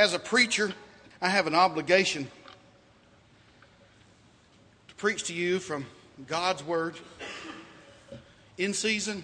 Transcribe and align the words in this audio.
As 0.00 0.14
a 0.14 0.18
preacher, 0.18 0.72
I 1.20 1.28
have 1.28 1.46
an 1.46 1.54
obligation 1.54 2.26
to 4.88 4.94
preach 4.94 5.24
to 5.24 5.34
you 5.34 5.58
from 5.58 5.84
God's 6.26 6.64
Word 6.64 6.98
in 8.56 8.72
season 8.72 9.22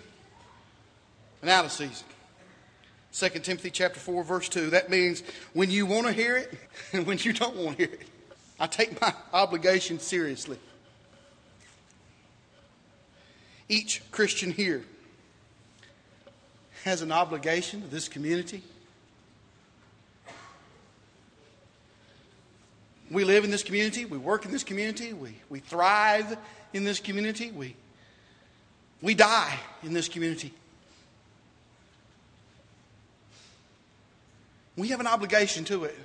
and 1.40 1.48
out 1.48 1.64
of 1.64 1.72
season. 1.72 2.06
2 3.14 3.28
Timothy 3.40 3.70
chapter 3.70 3.98
4 3.98 4.22
verse 4.22 4.50
2. 4.50 4.68
That 4.68 4.90
means 4.90 5.22
when 5.54 5.70
you 5.70 5.86
want 5.86 6.08
to 6.08 6.12
hear 6.12 6.36
it 6.36 6.52
and 6.92 7.06
when 7.06 7.16
you 7.16 7.32
don't 7.32 7.56
want 7.56 7.78
to 7.78 7.86
hear 7.86 7.94
it. 7.94 8.08
I 8.60 8.66
take 8.66 9.00
my 9.00 9.14
obligation 9.32 9.98
seriously. 9.98 10.58
Each 13.70 14.02
Christian 14.10 14.52
here 14.52 14.84
has 16.84 17.00
an 17.00 17.12
obligation 17.12 17.80
to 17.80 17.88
this 17.88 18.08
community. 18.08 18.62
We 23.10 23.24
live 23.24 23.44
in 23.44 23.50
this 23.50 23.62
community, 23.62 24.04
we 24.04 24.18
work 24.18 24.44
in 24.44 24.50
this 24.50 24.64
community, 24.64 25.12
we, 25.12 25.36
we 25.48 25.60
thrive 25.60 26.36
in 26.72 26.84
this 26.84 26.98
community, 26.98 27.52
we, 27.52 27.76
we 29.00 29.14
die 29.14 29.58
in 29.82 29.92
this 29.92 30.08
community. 30.08 30.52
We 34.76 34.88
have 34.88 35.00
an 35.00 35.06
obligation 35.06 35.64
to 35.66 35.84
it. 35.84 35.96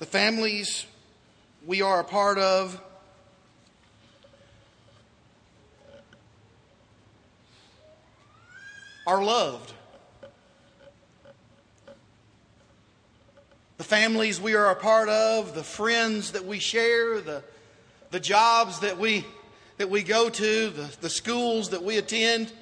The 0.00 0.06
families 0.06 0.86
we 1.66 1.82
are 1.82 2.00
a 2.00 2.04
part 2.04 2.38
of 2.38 2.80
are 9.06 9.22
loved. 9.22 9.72
The 13.80 13.84
families 13.84 14.38
we 14.38 14.54
are 14.56 14.70
a 14.70 14.74
part 14.74 15.08
of, 15.08 15.54
the 15.54 15.64
friends 15.64 16.32
that 16.32 16.44
we 16.44 16.58
share, 16.58 17.18
the, 17.22 17.42
the 18.10 18.20
jobs 18.20 18.80
that 18.80 18.98
we, 18.98 19.24
that 19.78 19.88
we 19.88 20.02
go 20.02 20.28
to, 20.28 20.68
the, 20.68 20.96
the 21.00 21.08
schools 21.08 21.70
that 21.70 21.82
we 21.82 21.96
attend 21.96 22.52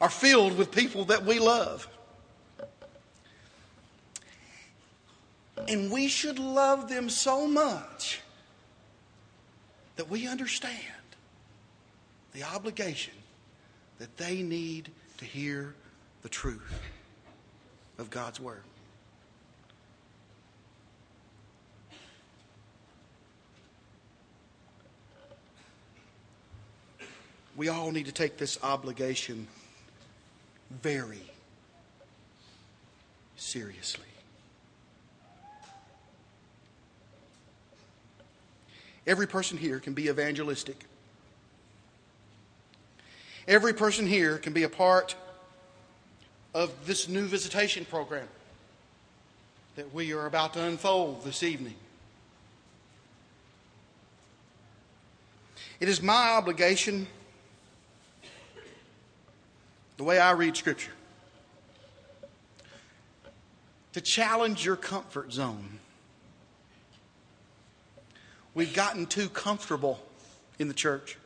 are 0.00 0.10
filled 0.10 0.58
with 0.58 0.72
people 0.72 1.04
that 1.04 1.24
we 1.24 1.38
love. 1.38 1.86
And 5.68 5.92
we 5.92 6.08
should 6.08 6.40
love 6.40 6.88
them 6.88 7.08
so 7.08 7.46
much 7.46 8.20
that 9.94 10.10
we 10.10 10.26
understand 10.26 10.80
the 12.32 12.42
obligation 12.42 13.14
that 14.00 14.16
they 14.16 14.42
need 14.42 14.90
to 15.18 15.24
hear 15.24 15.76
the 16.22 16.28
truth 16.28 16.82
of 17.96 18.10
God's 18.10 18.40
Word. 18.40 18.64
We 27.56 27.68
all 27.68 27.92
need 27.92 28.06
to 28.06 28.12
take 28.12 28.36
this 28.36 28.58
obligation 28.62 29.46
very 30.82 31.22
seriously. 33.36 34.04
Every 39.06 39.26
person 39.26 39.58
here 39.58 39.78
can 39.78 39.92
be 39.92 40.08
evangelistic. 40.08 40.84
Every 43.46 43.74
person 43.74 44.06
here 44.06 44.38
can 44.38 44.52
be 44.52 44.62
a 44.62 44.68
part 44.68 45.14
of 46.54 46.72
this 46.86 47.08
new 47.08 47.26
visitation 47.26 47.84
program 47.84 48.26
that 49.76 49.92
we 49.92 50.12
are 50.12 50.26
about 50.26 50.54
to 50.54 50.62
unfold 50.62 51.24
this 51.24 51.42
evening. 51.42 51.74
It 55.80 55.88
is 55.88 56.00
my 56.00 56.30
obligation, 56.30 57.06
the 59.96 60.04
way 60.04 60.18
I 60.18 60.32
read 60.32 60.56
Scripture, 60.56 60.92
to 63.92 64.00
challenge 64.00 64.64
your 64.64 64.76
comfort 64.76 65.32
zone. 65.32 65.78
We've 68.54 68.74
gotten 68.74 69.06
too 69.06 69.28
comfortable 69.28 70.00
in 70.58 70.68
the 70.68 70.74
church. 70.74 71.16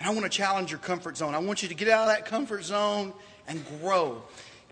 And 0.00 0.08
I 0.08 0.12
want 0.12 0.30
to 0.30 0.30
challenge 0.30 0.70
your 0.70 0.80
comfort 0.80 1.16
zone. 1.16 1.34
I 1.34 1.38
want 1.38 1.62
you 1.62 1.68
to 1.68 1.74
get 1.74 1.88
out 1.88 2.02
of 2.02 2.08
that 2.08 2.26
comfort 2.26 2.64
zone 2.64 3.14
and 3.48 3.64
grow. 3.80 4.22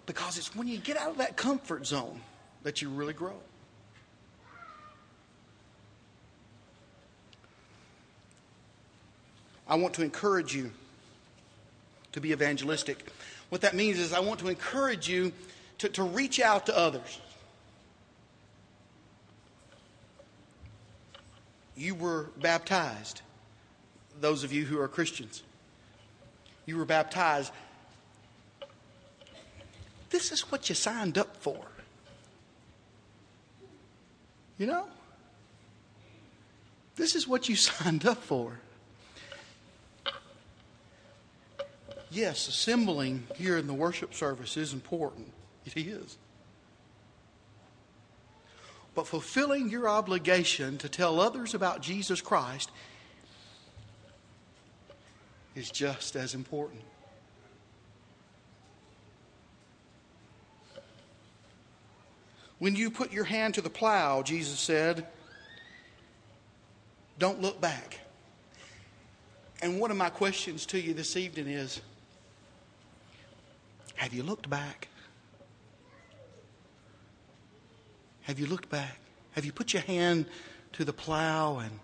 Because 0.05 0.37
it's 0.37 0.55
when 0.55 0.69
you 0.69 0.77
get 0.77 0.97
out 0.97 1.11
of 1.11 1.19
that 1.19 1.37
comfort 1.37 1.87
zone 1.87 2.21
that 2.65 2.83
you 2.83 2.91
really 2.91 3.15
grow. 3.15 3.35
I 9.73 9.75
want 9.77 9.95
to 9.95 10.03
encourage 10.03 10.55
you 10.55 10.71
to 12.13 12.21
be 12.21 12.33
evangelistic. 12.33 13.07
What 13.49 13.63
that 13.63 13.75
means 13.75 13.99
is, 13.99 14.13
I 14.13 14.21
want 14.21 14.41
to 14.41 14.49
encourage 14.49 15.09
you 15.09 15.33
to, 15.79 15.89
to 15.89 16.03
reach 16.03 16.41
out 16.41 16.67
to 16.67 16.77
others. 16.77 17.19
You 21.75 21.95
were 21.95 22.29
baptized, 22.39 23.23
those 24.21 24.45
of 24.45 24.53
you 24.53 24.67
who 24.67 24.79
are 24.79 24.89
Christians. 24.89 25.43
You 26.67 26.77
were 26.77 26.85
baptized. 26.85 27.51
This 30.11 30.33
is 30.33 30.53
what 30.53 30.69
you 30.69 30.75
signed 30.75 31.17
up 31.17 31.35
for. 31.39 31.65
You 34.59 34.67
know? 34.67 34.85
This 36.97 37.15
is 37.15 37.27
what 37.27 37.49
you 37.49 37.57
signed 37.57 38.05
up 38.05 38.23
for. 38.23 38.59
Yes, 42.13 42.47
assembling 42.47 43.27
here 43.37 43.57
in 43.57 43.67
the 43.67 43.73
worship 43.73 44.13
service 44.13 44.59
is 44.59 44.75
important. 44.75 45.33
It 45.65 45.79
is. 45.79 46.19
But 48.95 49.07
fulfilling 49.07 49.71
your 49.71 49.89
obligation 49.89 50.77
to 50.79 50.91
tell 50.91 51.19
others 51.21 51.55
about 51.55 51.81
Jesus 51.81 52.21
Christ 52.21 52.71
is 55.57 55.71
just 55.71 56.15
as 56.15 56.35
important. 56.35 56.83
When 62.59 62.77
you 62.77 62.91
put 62.91 63.11
your 63.11 63.25
hand 63.25 63.55
to 63.55 63.63
the 63.63 63.71
plow, 63.71 64.21
Jesus 64.21 64.61
said, 64.61 65.07
don't 67.19 67.41
look 67.41 67.59
back. 67.59 68.01
And 69.63 69.81
one 69.81 69.91
of 69.91 69.97
my 69.97 70.11
questions 70.11 70.67
to 70.67 70.79
you 70.79 70.93
this 70.93 71.17
evening 71.17 71.49
is 71.49 71.81
Have 74.03 74.13
you 74.13 74.25
looked 74.25 74.51
back? 74.51 74.89
Have 78.23 78.41
you 78.41 78.47
looked 78.47 78.69
back? 78.69 78.99
Have 79.37 79.45
you 79.45 79.53
put 79.53 79.73
your 79.73 79.83
hand 79.83 80.27
to 80.73 80.85
the 80.85 80.93
plow 80.93 81.59
and, 81.59 81.79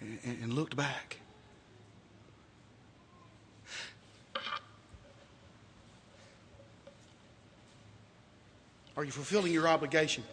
and, 0.00 0.42
and 0.42 0.52
looked 0.52 0.74
back? 0.74 1.18
Are 8.96 9.04
you 9.04 9.12
fulfilling 9.12 9.52
your 9.52 9.68
obligation? 9.68 10.24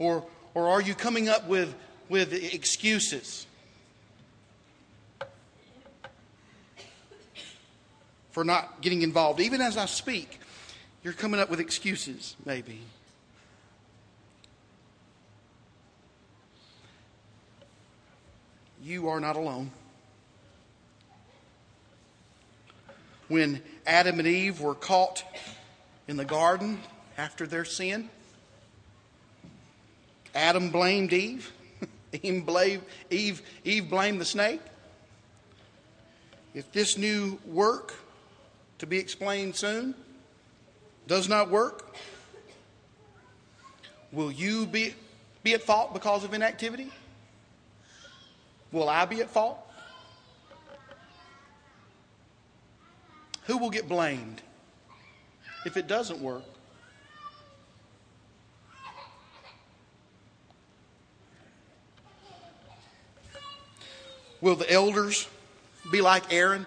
Or, 0.00 0.24
or 0.54 0.66
are 0.66 0.82
you 0.82 0.96
coming 0.96 1.28
up 1.28 1.46
with, 1.46 1.72
with 2.08 2.32
excuses 2.32 3.46
for 8.34 8.44
not 8.44 8.82
getting 8.82 9.00
involved? 9.00 9.40
Even 9.40 9.62
as 9.62 9.78
I 9.78 9.86
speak, 9.86 10.38
you're 11.02 11.14
coming 11.14 11.40
up 11.40 11.48
with 11.48 11.60
excuses, 11.60 12.36
maybe. 12.44 12.82
you 18.84 19.08
are 19.08 19.18
not 19.18 19.36
alone. 19.36 19.70
When 23.28 23.62
Adam 23.86 24.18
and 24.18 24.28
Eve 24.28 24.60
were 24.60 24.74
caught 24.74 25.24
in 26.06 26.18
the 26.18 26.24
garden 26.26 26.78
after 27.16 27.46
their 27.46 27.64
sin, 27.64 28.10
Adam 30.34 30.68
blamed 30.68 31.14
Eve. 31.14 31.50
Eve 32.22 32.44
blamed, 32.44 32.82
Eve, 33.10 33.40
Eve 33.64 33.88
blamed 33.88 34.20
the 34.20 34.26
snake. 34.26 34.60
If 36.54 36.70
this 36.70 36.98
new 36.98 37.38
work, 37.46 37.94
to 38.84 38.90
be 38.90 38.98
explained 38.98 39.56
soon, 39.56 39.94
does 41.06 41.26
not 41.26 41.48
work, 41.50 41.96
will 44.12 44.30
you 44.30 44.66
be, 44.66 44.94
be 45.42 45.54
at 45.54 45.62
fault 45.62 45.94
because 45.94 46.22
of 46.22 46.34
inactivity? 46.34 46.92
will 48.72 48.88
I 48.88 49.04
be 49.04 49.20
at 49.20 49.30
fault? 49.30 49.58
Who 53.44 53.56
will 53.56 53.70
get 53.70 53.88
blamed 53.88 54.42
if 55.64 55.76
it 55.76 55.86
doesn't 55.86 56.20
work? 56.20 56.42
Will 64.40 64.56
the 64.56 64.70
elders 64.70 65.26
be 65.90 66.02
like 66.02 66.30
Aaron? 66.34 66.66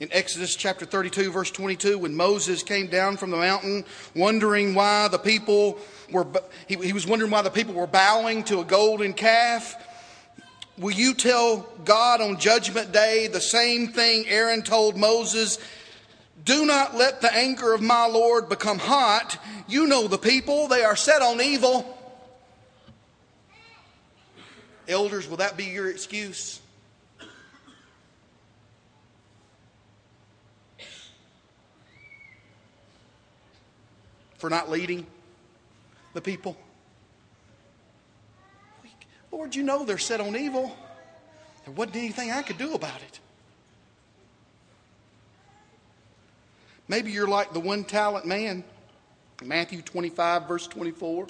In 0.00 0.08
Exodus 0.12 0.54
chapter 0.54 0.86
32, 0.86 1.32
verse 1.32 1.50
22, 1.50 1.98
when 1.98 2.14
Moses 2.14 2.62
came 2.62 2.86
down 2.86 3.16
from 3.16 3.32
the 3.32 3.36
mountain, 3.36 3.84
wondering 4.14 4.76
why 4.76 5.08
the 5.08 5.18
people 5.18 5.76
were, 6.12 6.24
he, 6.68 6.76
he 6.76 6.92
was 6.92 7.04
wondering 7.04 7.32
why 7.32 7.42
the 7.42 7.50
people 7.50 7.74
were 7.74 7.88
bowing 7.88 8.44
to 8.44 8.60
a 8.60 8.64
golden 8.64 9.12
calf. 9.12 9.74
Will 10.78 10.92
you 10.92 11.14
tell 11.14 11.68
God 11.84 12.20
on 12.20 12.38
Judgment 12.38 12.92
Day 12.92 13.26
the 13.26 13.40
same 13.40 13.88
thing 13.88 14.24
Aaron 14.28 14.62
told 14.62 14.96
Moses? 14.96 15.58
Do 16.44 16.64
not 16.64 16.94
let 16.94 17.20
the 17.20 17.34
anger 17.34 17.74
of 17.74 17.82
my 17.82 18.06
Lord 18.06 18.48
become 18.48 18.78
hot. 18.78 19.36
You 19.66 19.88
know 19.88 20.06
the 20.06 20.16
people, 20.16 20.68
they 20.68 20.84
are 20.84 20.94
set 20.94 21.22
on 21.22 21.40
evil. 21.40 21.98
Elders, 24.86 25.28
will 25.28 25.38
that 25.38 25.56
be 25.56 25.64
your 25.64 25.90
excuse? 25.90 26.60
For 34.38 34.48
not 34.48 34.70
leading 34.70 35.06
the 36.14 36.20
people? 36.20 36.56
Lord, 39.30 39.54
you 39.54 39.62
know 39.62 39.84
they're 39.84 39.98
set 39.98 40.20
on 40.20 40.36
evil. 40.36 40.74
There 41.64 41.74
wasn't 41.74 41.96
anything 41.96 42.30
I 42.30 42.42
could 42.42 42.58
do 42.58 42.74
about 42.74 42.96
it. 43.02 43.20
Maybe 46.88 47.12
you're 47.12 47.28
like 47.28 47.52
the 47.52 47.60
one 47.60 47.84
talent 47.84 48.24
man. 48.24 48.64
Matthew 49.44 49.82
25, 49.82 50.48
verse 50.48 50.66
24. 50.66 51.26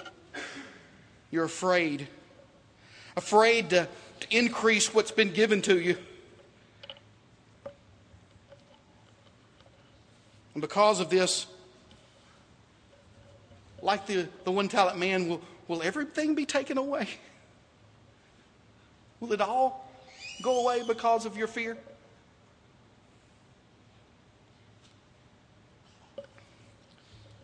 You're 1.31 1.45
afraid. 1.45 2.07
Afraid 3.17 3.71
to, 3.71 3.89
to 4.21 4.37
increase 4.37 4.95
what's 4.95 5.11
been 5.11 5.33
given 5.33 5.61
to 5.63 5.79
you. 5.79 5.99
And 10.55 10.63
because 10.63 11.01
of 11.01 11.11
this, 11.11 11.47
like 13.83 14.07
the, 14.07 14.29
the 14.45 14.51
one 14.51 14.69
talent 14.69 14.99
man, 14.99 15.29
will, 15.29 15.41
will 15.67 15.83
everything 15.83 16.35
be 16.35 16.47
taken 16.47 16.79
away? 16.79 17.09
Will 19.21 19.33
it 19.33 19.41
all 19.41 19.91
go 20.43 20.61
away 20.61 20.83
because 20.87 21.27
of 21.27 21.37
your 21.37 21.49
fear? 21.49 21.77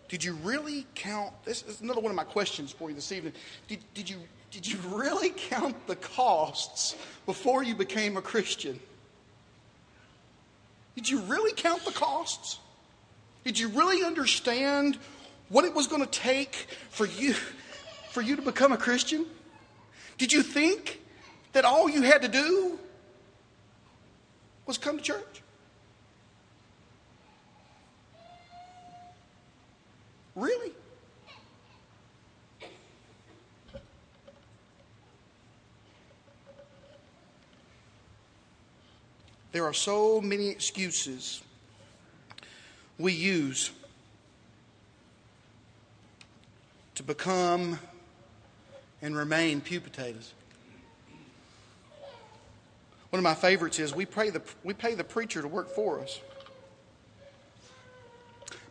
Did 0.09 0.23
you 0.23 0.35
really 0.45 0.87
count? 0.95 1.33
This 1.45 1.65
is 1.65 1.81
another 1.81 2.01
one 2.01 2.11
of 2.11 2.17
my 2.17 2.25
questions 2.25 2.71
for 2.71 2.89
you 2.89 2.95
this 2.95 3.11
evening. 3.11 3.33
Did, 3.67 3.81
did, 3.95 4.09
you, 4.09 4.19
did 4.53 4.65
you 4.65 4.79
really 4.87 5.31
count 5.31 5.75
the 5.89 5.97
costs 5.97 6.95
before 7.27 7.65
you 7.65 7.75
became 7.75 8.17
a 8.17 8.23
Christian? 8.23 8.79
Did 10.95 11.09
you 11.09 11.21
really 11.23 11.53
count 11.53 11.85
the 11.85 11.91
costs? 11.91 12.61
Did 13.45 13.59
you 13.59 13.69
really 13.71 14.05
understand 14.05 14.99
what 15.49 15.65
it 15.65 15.75
was 15.75 15.87
going 15.87 16.03
to 16.03 16.11
take 16.11 16.55
for 16.91 17.07
you, 17.07 17.35
for 18.11 18.23
you 18.23 18.37
to 18.37 18.43
become 18.43 18.73
a 18.73 18.77
Christian? 18.77 19.27
Did 20.19 20.33
you 20.33 20.43
think 20.43 21.01
that 21.53 21.65
all 21.65 21.89
you 21.89 22.03
had 22.03 22.23
to 22.23 22.29
do 22.29 22.79
was 24.67 24.79
come 24.79 24.99
to 24.99 25.03
church? 25.03 25.43
Really? 30.35 30.73
There 39.53 39.65
are 39.65 39.73
so 39.73 40.21
many 40.21 40.49
excuses 40.49 41.41
we 42.99 43.13
use 43.13 43.71
to 46.94 46.94
become 47.07 47.79
and 49.03 49.17
remain 49.17 49.61
pew 49.61 49.81
potatoes. 49.81 50.33
One 53.11 53.19
of 53.19 53.23
my 53.23 53.35
favorites 53.35 53.79
is 53.79 53.95
we 53.95 54.07
pray 54.07 54.31
the, 54.31 54.43
we 54.65 54.75
pay 54.75 54.95
the 54.95 55.05
preacher 55.05 55.41
to 55.43 55.49
work 55.49 55.69
for 55.75 56.01
us. 56.01 56.21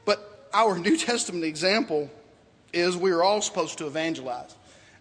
But 0.06 0.50
our 0.54 0.78
New 0.80 0.98
Testament 0.98 1.44
example 1.44 2.10
is 2.74 2.98
we 2.98 3.12
are 3.12 3.24
all 3.24 3.42
supposed 3.42 3.78
to 3.78 3.88
evangelize. 3.88 4.56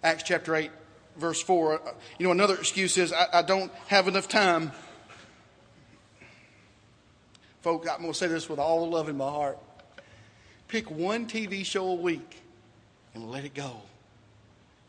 Acts 0.04 0.24
chapter 0.24 0.54
8, 0.54 0.70
verse 1.16 1.40
4. 1.42 1.74
Uh, 1.74 1.92
you 2.18 2.26
know, 2.26 2.32
another 2.32 2.54
excuse 2.54 2.98
is 2.98 3.12
I, 3.12 3.26
I 3.32 3.42
don't 3.42 3.72
have 3.88 4.06
enough 4.08 4.28
time. 4.28 4.72
Folks, 7.62 7.88
I'm 7.88 8.00
going 8.00 8.12
to 8.12 8.18
say 8.18 8.26
this 8.26 8.48
with 8.48 8.58
all 8.58 8.84
the 8.84 8.90
love 8.90 9.08
in 9.08 9.16
my 9.16 9.28
heart. 9.28 9.58
Pick 10.68 10.90
one 10.90 11.26
TV 11.26 11.64
show 11.64 11.88
a 11.88 11.94
week 11.94 12.41
and 13.14 13.30
let 13.30 13.44
it 13.44 13.54
go, 13.54 13.76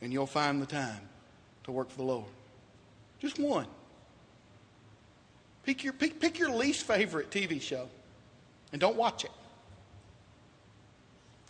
and 0.01 0.13
you'll 0.13 0.25
find 0.25 0.61
the 0.61 0.65
time 0.65 1.01
to 1.63 1.71
work 1.71 1.89
for 1.89 1.97
the 1.97 2.03
Lord. 2.03 2.25
Just 3.19 3.39
one. 3.39 3.67
Pick 5.63 5.83
your, 5.83 5.93
pick, 5.93 6.19
pick 6.19 6.39
your 6.39 6.51
least 6.51 6.85
favorite 6.85 7.31
TV 7.31 7.61
show 7.61 7.87
and 8.71 8.81
don't 8.81 8.97
watch 8.97 9.23
it. 9.23 9.31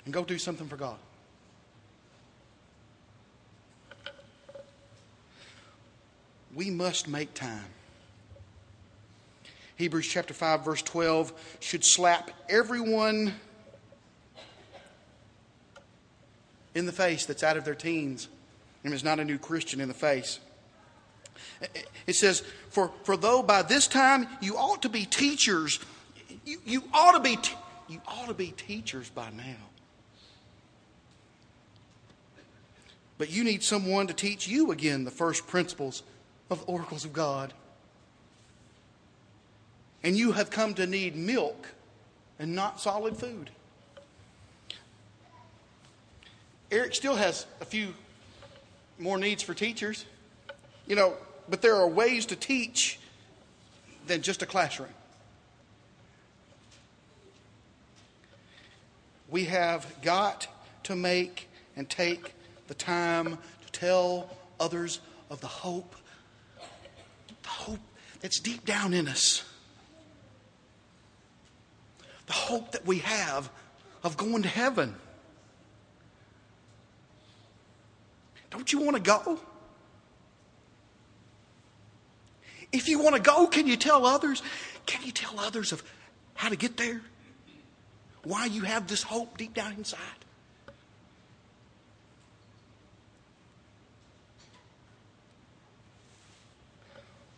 And 0.06 0.14
go 0.14 0.24
do 0.24 0.38
something 0.38 0.68
for 0.68 0.76
God. 0.76 0.98
We 6.54 6.70
must 6.70 7.08
make 7.08 7.34
time. 7.34 7.66
Hebrews 9.78 10.06
chapter 10.06 10.36
5, 10.36 10.64
verse 10.64 10.82
12 10.84 11.34
should 11.60 11.84
slap 11.84 12.30
everyone 12.48 13.34
in 16.76 16.86
the 16.86 16.92
face 16.92 17.26
that's 17.26 17.44
out 17.44 17.58
of 17.58 17.66
their 17.66 17.76
teens 17.76 18.28
and 18.84 18.94
is 18.94 19.04
not 19.04 19.20
a 19.20 19.26
new 19.26 19.38
Christian 19.38 19.80
in 19.80 19.88
the 19.88 19.94
face. 19.94 20.40
It 22.08 22.16
says, 22.16 22.42
for, 22.70 22.92
for 23.04 23.16
though 23.16 23.42
by 23.42 23.62
this 23.62 23.88
time 23.88 24.28
you 24.42 24.58
ought 24.58 24.82
to 24.82 24.90
be 24.90 25.06
teachers, 25.06 25.80
you, 26.46 26.60
you, 26.66 26.84
ought 26.94 27.14
to 27.14 27.20
be 27.20 27.38
you 27.88 28.02
ought 28.08 28.28
to 28.28 28.34
be 28.34 28.52
teachers 28.52 29.10
by 29.10 29.30
now. 29.32 29.56
But 33.18 33.30
you 33.30 33.44
need 33.44 33.64
someone 33.64 34.08
to 34.08 34.14
teach 34.14 34.48
you 34.48 34.72
again 34.72 35.04
the 35.04 35.12
first 35.12 35.48
principles 35.48 36.04
of 36.50 36.60
the 36.60 36.66
oracles 36.66 37.06
of 37.06 37.14
God. 37.14 37.54
And 40.04 40.18
you 40.18 40.34
have 40.34 40.50
come 40.50 40.74
to 40.74 40.86
need 40.86 41.16
milk 41.16 41.68
and 42.40 42.54
not 42.54 42.82
solid 42.82 43.16
food. 43.16 43.50
Eric 46.74 46.96
still 46.96 47.16
has 47.16 47.46
a 47.62 47.66
few 47.66 47.94
more 48.98 49.20
needs 49.20 49.44
for 49.44 49.54
teachers. 49.54 50.06
You 50.88 50.96
know, 50.96 51.14
but 51.48 51.62
there 51.62 51.76
are 51.76 51.88
ways 51.88 52.26
to 52.26 52.36
teach 52.36 52.98
than 54.08 54.24
just 54.24 54.42
a 54.42 54.48
classroom. 54.48 54.90
We 59.30 59.46
have 59.46 59.86
got 60.02 60.48
to 60.86 60.96
make 60.96 61.48
and 61.76 61.88
take 61.88 62.34
the 62.68 62.74
time 62.74 63.38
to 63.38 63.72
tell 63.72 64.36
others 64.60 65.00
of 65.30 65.42
the 65.42 65.48
hope, 65.48 65.96
the 67.44 67.50
hope 67.50 67.80
that's 68.20 68.40
deep 68.40 68.66
down 68.66 68.96
in 68.96 69.08
us. 69.08 69.44
The 72.26 72.34
hope 72.34 72.72
that 72.72 72.84
we 72.84 72.98
have 73.00 73.52
of 74.04 74.18
going 74.18 74.42
to 74.42 74.50
heaven. 74.50 74.96
Don't 78.54 78.72
you 78.72 78.82
want 78.82 78.96
to 78.96 79.02
go? 79.02 79.40
If 82.72 82.88
you 82.88 83.00
want 83.00 83.16
to 83.16 83.22
go, 83.22 83.48
can 83.48 83.66
you 83.66 83.76
tell 83.76 84.06
others? 84.06 84.44
Can 84.86 85.04
you 85.04 85.12
tell 85.12 85.40
others 85.40 85.72
of 85.72 85.84
how 86.36 86.50
to 86.50 86.56
get 86.56 86.78
there? 86.78 87.02
Why 88.24 88.46
you 88.46 88.62
have 88.62 88.88
this 88.88 89.02
hope 89.02 89.40
deep 89.40 89.56
down 89.56 89.74
inside? 89.74 90.00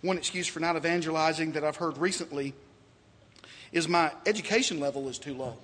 One 0.02 0.18
excuse 0.18 0.48
for 0.48 0.60
not 0.60 0.76
evangelizing 0.76 1.54
that 1.54 1.64
I've 1.64 1.78
heard 1.78 1.98
recently 1.98 2.54
is 3.72 3.88
my 3.88 4.12
education 4.26 4.82
level 4.82 5.08
is 5.08 5.18
too 5.18 5.34
low. 5.34 5.58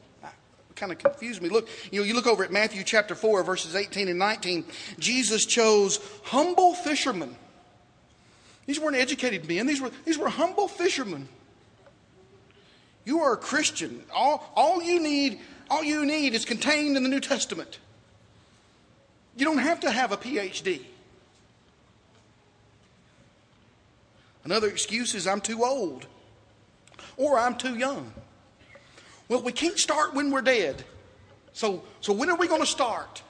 Kind 0.82 0.92
of 0.92 0.98
confused 0.98 1.44
me. 1.44 1.48
Look, 1.48 1.70
you 1.92 2.00
know, 2.00 2.06
you 2.06 2.16
look 2.16 2.26
over 2.26 2.44
at 2.44 2.52
Matthew 2.52 2.84
chapter 2.84 3.14
4, 3.14 3.44
verses 3.44 3.76
18 3.76 4.08
and 4.08 4.18
19. 4.18 4.66
Jesus 4.98 5.46
chose 5.46 6.00
humble 6.24 6.74
fishermen 6.74 7.36
These 8.66 8.80
weren't 8.80 8.98
educated 8.98 9.48
men, 9.48 9.68
these 9.68 9.80
were, 9.80 9.92
these 10.06 10.18
were 10.18 10.28
humble 10.28 10.68
fishermen. 10.68 11.30
You 13.06 13.22
are 13.22 13.34
a 13.34 13.38
Christian. 13.38 14.04
All, 14.14 14.52
all, 14.56 14.82
you 14.82 15.00
need, 15.00 15.40
all 15.70 15.84
you 15.84 16.04
need 16.04 16.34
is 16.34 16.46
contained 16.46 16.98
in 16.98 17.04
the 17.04 17.10
New 17.10 17.20
Testament. 17.20 17.78
You 19.38 19.46
don't 19.46 19.60
have 19.60 19.82
to 19.82 19.92
have 19.92 20.12
a 20.12 20.18
PhD. 20.18 20.82
Another 24.44 24.68
excuse 24.68 25.14
is 25.14 25.28
I'm 25.28 25.42
too 25.42 25.64
old 25.64 26.08
or 27.18 27.38
I'm 27.38 27.56
too 27.56 27.76
young. 27.76 28.12
Well, 29.32 29.42
we 29.42 29.54
can't 29.54 29.80
start 29.80 30.14
when 30.14 30.30
we're 30.30 30.42
dead. 30.42 30.84
So, 31.54 31.84
so 32.02 32.12
when 32.12 32.30
are 32.30 32.36
we 32.36 32.50
going 32.50 32.60
to 32.60 32.68
start? 32.68 33.24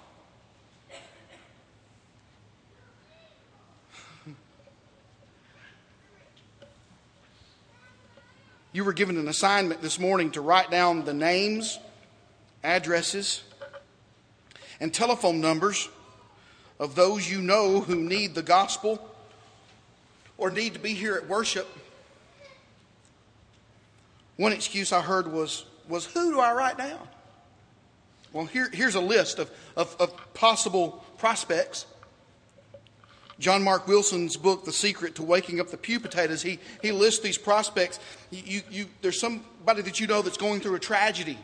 You 8.73 8.83
were 8.83 8.93
given 8.93 9.15
an 9.15 9.27
assignment 9.27 9.83
this 9.83 9.99
morning 9.99 10.31
to 10.31 10.41
write 10.41 10.71
down 10.71 11.05
the 11.05 11.13
names, 11.13 11.77
addresses, 12.63 13.43
and 14.79 14.91
telephone 14.91 15.39
numbers 15.39 15.87
of 16.79 16.95
those 16.95 17.29
you 17.29 17.43
know 17.43 17.79
who 17.79 17.93
need 17.93 18.33
the 18.33 18.41
gospel 18.41 19.07
or 20.39 20.49
need 20.49 20.73
to 20.73 20.79
be 20.79 20.95
here 20.95 21.13
at 21.13 21.27
worship. 21.27 21.69
One 24.37 24.51
excuse 24.51 24.91
I 24.91 25.01
heard 25.01 25.31
was, 25.31 25.65
was 25.91 26.05
who 26.05 26.31
do 26.31 26.39
I 26.39 26.53
write 26.53 26.77
down? 26.77 27.07
Well, 28.33 28.45
here, 28.45 28.69
here's 28.71 28.95
a 28.95 29.01
list 29.01 29.39
of, 29.39 29.51
of, 29.75 29.95
of 29.99 30.33
possible 30.33 31.03
prospects. 31.17 31.85
John 33.39 33.63
Mark 33.63 33.87
Wilson's 33.87 34.37
book, 34.37 34.65
The 34.65 34.71
Secret 34.71 35.15
to 35.15 35.23
Waking 35.23 35.59
Up 35.59 35.69
the 35.69 35.77
Pew 35.77 35.99
Potatoes, 35.99 36.41
he, 36.41 36.59
he 36.81 36.91
lists 36.91 37.21
these 37.21 37.37
prospects. 37.37 37.99
You, 38.29 38.61
you, 38.69 38.85
there's 39.01 39.19
somebody 39.19 39.81
that 39.81 39.99
you 39.99 40.07
know 40.07 40.21
that's 40.21 40.37
going 40.37 40.61
through 40.61 40.75
a 40.75 40.79
tragedy. 40.79 41.37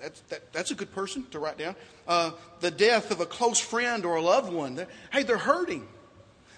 That's, 0.00 0.20
that, 0.22 0.52
that's 0.52 0.70
a 0.70 0.74
good 0.74 0.92
person 0.92 1.26
to 1.30 1.38
write 1.38 1.58
down. 1.58 1.76
Uh, 2.06 2.32
the 2.60 2.70
death 2.70 3.10
of 3.10 3.20
a 3.20 3.26
close 3.26 3.58
friend 3.58 4.04
or 4.04 4.16
a 4.16 4.22
loved 4.22 4.52
one. 4.52 4.74
They're, 4.74 4.88
hey, 5.12 5.22
they're 5.22 5.38
hurting. 5.38 5.86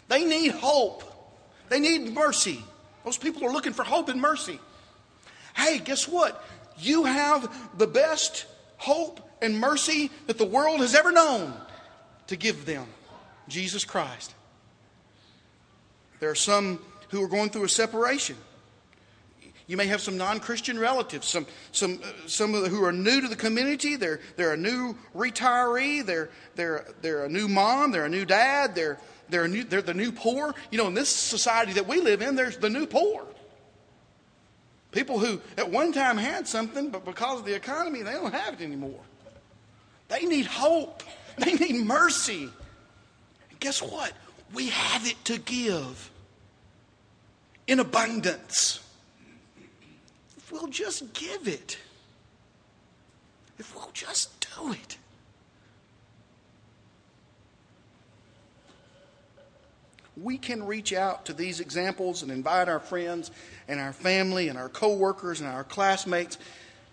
They 0.08 0.24
need 0.24 0.52
hope. 0.52 1.04
They 1.68 1.78
need 1.78 2.12
mercy. 2.12 2.62
Those 3.04 3.18
people 3.18 3.44
are 3.44 3.52
looking 3.52 3.72
for 3.72 3.84
hope 3.84 4.08
and 4.08 4.20
mercy. 4.20 4.58
Hey, 5.54 5.78
guess 5.78 6.08
what? 6.08 6.44
You 6.78 7.04
have 7.04 7.78
the 7.78 7.86
best 7.86 8.46
hope 8.78 9.20
and 9.40 9.58
mercy 9.58 10.10
that 10.26 10.38
the 10.38 10.44
world 10.44 10.80
has 10.80 10.94
ever 10.94 11.12
known 11.12 11.54
to 12.26 12.36
give 12.36 12.66
them. 12.66 12.86
Jesus 13.48 13.84
Christ. 13.84 14.34
There 16.20 16.30
are 16.30 16.34
some 16.34 16.80
who 17.10 17.22
are 17.22 17.28
going 17.28 17.50
through 17.50 17.64
a 17.64 17.68
separation. 17.68 18.36
You 19.66 19.76
may 19.76 19.86
have 19.86 20.00
some 20.00 20.18
non-Christian 20.18 20.78
relatives, 20.78 21.26
some 21.26 21.46
some 21.72 22.00
uh, 22.04 22.08
some 22.26 22.52
the, 22.52 22.68
who 22.68 22.84
are 22.84 22.92
new 22.92 23.22
to 23.22 23.28
the 23.28 23.36
community. 23.36 23.96
They're 23.96 24.20
they're 24.36 24.52
a 24.52 24.58
new 24.58 24.96
retiree. 25.14 26.04
They're 26.04 26.30
they're 26.54 26.86
they're 27.00 27.24
a 27.24 27.28
new 27.28 27.48
mom. 27.48 27.90
They're 27.90 28.04
a 28.04 28.10
new 28.10 28.26
dad. 28.26 28.74
They're 28.74 28.98
they're 29.30 29.48
new, 29.48 29.64
they're 29.64 29.80
the 29.80 29.94
new 29.94 30.12
poor. 30.12 30.54
You 30.70 30.78
know, 30.78 30.86
in 30.86 30.94
this 30.94 31.08
society 31.08 31.72
that 31.74 31.86
we 31.86 32.00
live 32.00 32.20
in, 32.20 32.34
there's 32.36 32.58
the 32.58 32.68
new 32.68 32.86
poor. 32.86 33.26
People 34.94 35.18
who 35.18 35.40
at 35.58 35.70
one 35.70 35.92
time 35.92 36.16
had 36.16 36.48
something, 36.48 36.88
but 36.88 37.04
because 37.04 37.40
of 37.40 37.44
the 37.44 37.54
economy, 37.54 38.02
they 38.02 38.12
don't 38.12 38.32
have 38.32 38.54
it 38.54 38.60
anymore. 38.62 39.00
They 40.08 40.24
need 40.24 40.46
hope. 40.46 41.02
They 41.36 41.54
need 41.54 41.84
mercy 41.84 42.48
guess 43.64 43.80
what? 43.80 44.12
We 44.52 44.68
have 44.68 45.06
it 45.06 45.16
to 45.24 45.38
give 45.38 46.10
in 47.66 47.80
abundance. 47.80 48.86
If 50.36 50.52
we'll 50.52 50.68
just 50.68 51.14
give 51.14 51.48
it, 51.48 51.78
if 53.58 53.74
we'll 53.74 53.90
just 53.94 54.46
do 54.54 54.72
it. 54.72 54.98
We 60.14 60.36
can 60.36 60.66
reach 60.66 60.92
out 60.92 61.24
to 61.24 61.32
these 61.32 61.58
examples 61.58 62.22
and 62.22 62.30
invite 62.30 62.68
our 62.68 62.80
friends 62.80 63.30
and 63.68 63.80
our 63.80 63.92
family 63.92 64.48
and 64.48 64.58
our 64.58 64.68
coworkers 64.68 65.40
and 65.40 65.48
our 65.48 65.64
classmates. 65.64 66.38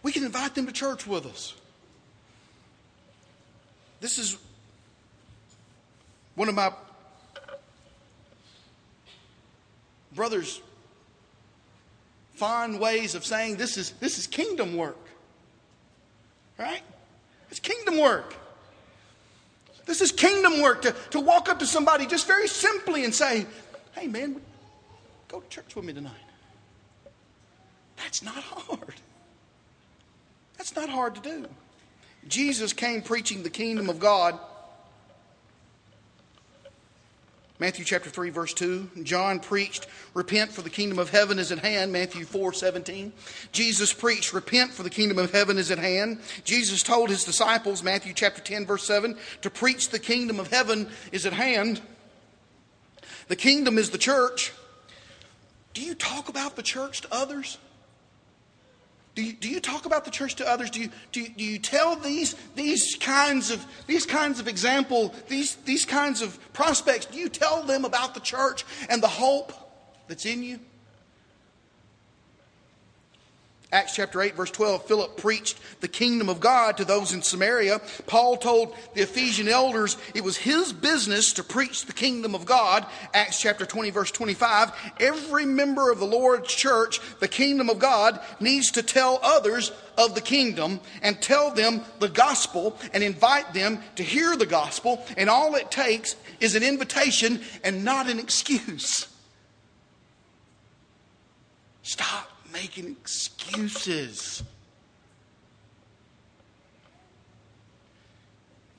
We 0.03 0.11
can 0.11 0.23
invite 0.23 0.55
them 0.55 0.65
to 0.67 0.71
church 0.71 1.05
with 1.05 1.25
us. 1.25 1.53
This 3.99 4.17
is 4.17 4.37
one 6.35 6.49
of 6.49 6.55
my 6.55 6.73
brother's 10.15 10.61
fond 12.33 12.79
ways 12.79 13.13
of 13.13 13.25
saying 13.25 13.57
this 13.57 13.77
is, 13.77 13.91
this 13.99 14.17
is 14.17 14.25
kingdom 14.25 14.75
work. 14.75 14.97
Right? 16.57 16.81
It's 17.49 17.59
kingdom 17.59 17.99
work. 17.99 18.35
This 19.85 20.01
is 20.01 20.11
kingdom 20.11 20.61
work 20.61 20.83
to, 20.83 20.95
to 21.11 21.19
walk 21.19 21.49
up 21.49 21.59
to 21.59 21.65
somebody 21.65 22.05
just 22.05 22.25
very 22.25 22.47
simply 22.47 23.03
and 23.03 23.13
say, 23.13 23.45
hey, 23.93 24.07
man, 24.07 24.41
go 25.27 25.41
to 25.41 25.49
church 25.49 25.75
with 25.75 25.85
me 25.85 25.93
tonight. 25.93 26.13
That's 27.98 28.24
not 28.24 28.36
hard. 28.36 28.95
That's 30.57 30.75
not 30.75 30.89
hard 30.89 31.15
to 31.15 31.21
do. 31.21 31.48
Jesus 32.27 32.74
came 32.74 33.01
preaching 33.01 33.43
the 33.43 33.50
kingdom 33.50 33.89
of 33.89 34.00
God 34.00 34.39
Matthew 37.62 37.86
chapter 37.86 38.10
3 38.10 38.31
verse 38.31 38.55
2. 38.55 38.89
John 39.03 39.39
preached, 39.39 39.86
repent 40.15 40.51
for 40.51 40.63
the 40.63 40.69
kingdom 40.71 40.98
of 40.98 41.12
heaven 41.12 41.38
is 41.38 41.51
at 41.51 41.60
hand. 41.60 41.93
Matthew 41.93 42.25
4 42.25 42.53
17. 42.53 43.13
Jesus 43.51 43.93
preached, 43.93 44.33
repent 44.33 44.71
for 44.74 44.81
the 44.81 44.89
kingdom 44.89 45.19
of 45.19 45.31
heaven 45.31 45.60
is 45.60 45.69
at 45.69 45.77
hand. 45.77 46.21
Jesus 46.43 46.81
told 46.81 47.12
his 47.12 47.24
disciples, 47.24 47.83
Matthew 47.83 48.15
chapter 48.15 48.41
10 48.41 48.65
verse 48.65 48.83
7, 48.86 49.15
to 49.43 49.51
preach 49.51 49.89
the 49.89 50.00
kingdom 50.00 50.39
of 50.39 50.48
heaven 50.48 50.89
is 51.12 51.27
at 51.27 51.33
hand. 51.33 51.81
The 53.27 53.36
kingdom 53.36 53.77
is 53.77 53.91
the 53.91 54.00
church. 54.00 54.53
Do 55.75 55.83
you 55.83 55.93
talk 55.93 56.29
about 56.29 56.55
the 56.55 56.63
church 56.63 57.01
to 57.01 57.13
others? 57.13 57.60
Do 59.13 59.23
you, 59.23 59.33
do 59.33 59.49
you 59.49 59.59
talk 59.59 59.85
about 59.85 60.05
the 60.05 60.11
church 60.11 60.35
to 60.35 60.47
others? 60.47 60.69
Do 60.69 60.79
you, 60.79 60.89
do 61.11 61.21
you, 61.21 61.29
do 61.29 61.43
you 61.43 61.59
tell 61.59 61.97
these, 61.97 62.35
these, 62.55 62.95
kinds 62.95 63.51
of, 63.51 63.65
these 63.85 64.05
kinds 64.05 64.39
of 64.39 64.47
example, 64.47 65.13
these, 65.27 65.55
these 65.65 65.85
kinds 65.85 66.21
of 66.21 66.39
prospects, 66.53 67.07
do 67.07 67.17
you 67.17 67.27
tell 67.27 67.63
them 67.63 67.83
about 67.83 68.13
the 68.13 68.21
church 68.21 68.65
and 68.89 69.03
the 69.03 69.07
hope 69.07 69.51
that's 70.07 70.25
in 70.25 70.43
you? 70.43 70.59
Acts 73.73 73.95
chapter 73.95 74.21
8, 74.21 74.35
verse 74.35 74.51
12, 74.51 74.85
Philip 74.85 75.15
preached 75.15 75.57
the 75.79 75.87
kingdom 75.87 76.27
of 76.27 76.41
God 76.41 76.75
to 76.75 76.83
those 76.83 77.13
in 77.13 77.21
Samaria. 77.21 77.79
Paul 78.05 78.35
told 78.35 78.75
the 78.93 79.03
Ephesian 79.03 79.47
elders 79.47 79.95
it 80.13 80.25
was 80.25 80.35
his 80.35 80.73
business 80.73 81.31
to 81.33 81.43
preach 81.43 81.85
the 81.85 81.93
kingdom 81.93 82.35
of 82.35 82.45
God. 82.45 82.85
Acts 83.13 83.39
chapter 83.39 83.65
20, 83.65 83.89
verse 83.91 84.11
25. 84.11 84.73
Every 84.99 85.45
member 85.45 85.89
of 85.89 85.99
the 85.99 86.05
Lord's 86.05 86.53
church, 86.53 86.99
the 87.21 87.29
kingdom 87.29 87.69
of 87.69 87.79
God, 87.79 88.19
needs 88.41 88.71
to 88.71 88.83
tell 88.83 89.21
others 89.23 89.71
of 89.97 90.15
the 90.15 90.21
kingdom 90.21 90.81
and 91.01 91.21
tell 91.21 91.51
them 91.51 91.81
the 91.99 92.09
gospel 92.09 92.77
and 92.93 93.01
invite 93.01 93.53
them 93.53 93.79
to 93.95 94.03
hear 94.03 94.35
the 94.35 94.45
gospel. 94.45 95.01
And 95.15 95.29
all 95.29 95.55
it 95.55 95.71
takes 95.71 96.17
is 96.41 96.55
an 96.55 96.63
invitation 96.63 97.39
and 97.63 97.85
not 97.85 98.09
an 98.09 98.19
excuse. 98.19 99.07
Stop 101.83 102.30
making 102.53 102.88
excuses. 102.88 104.43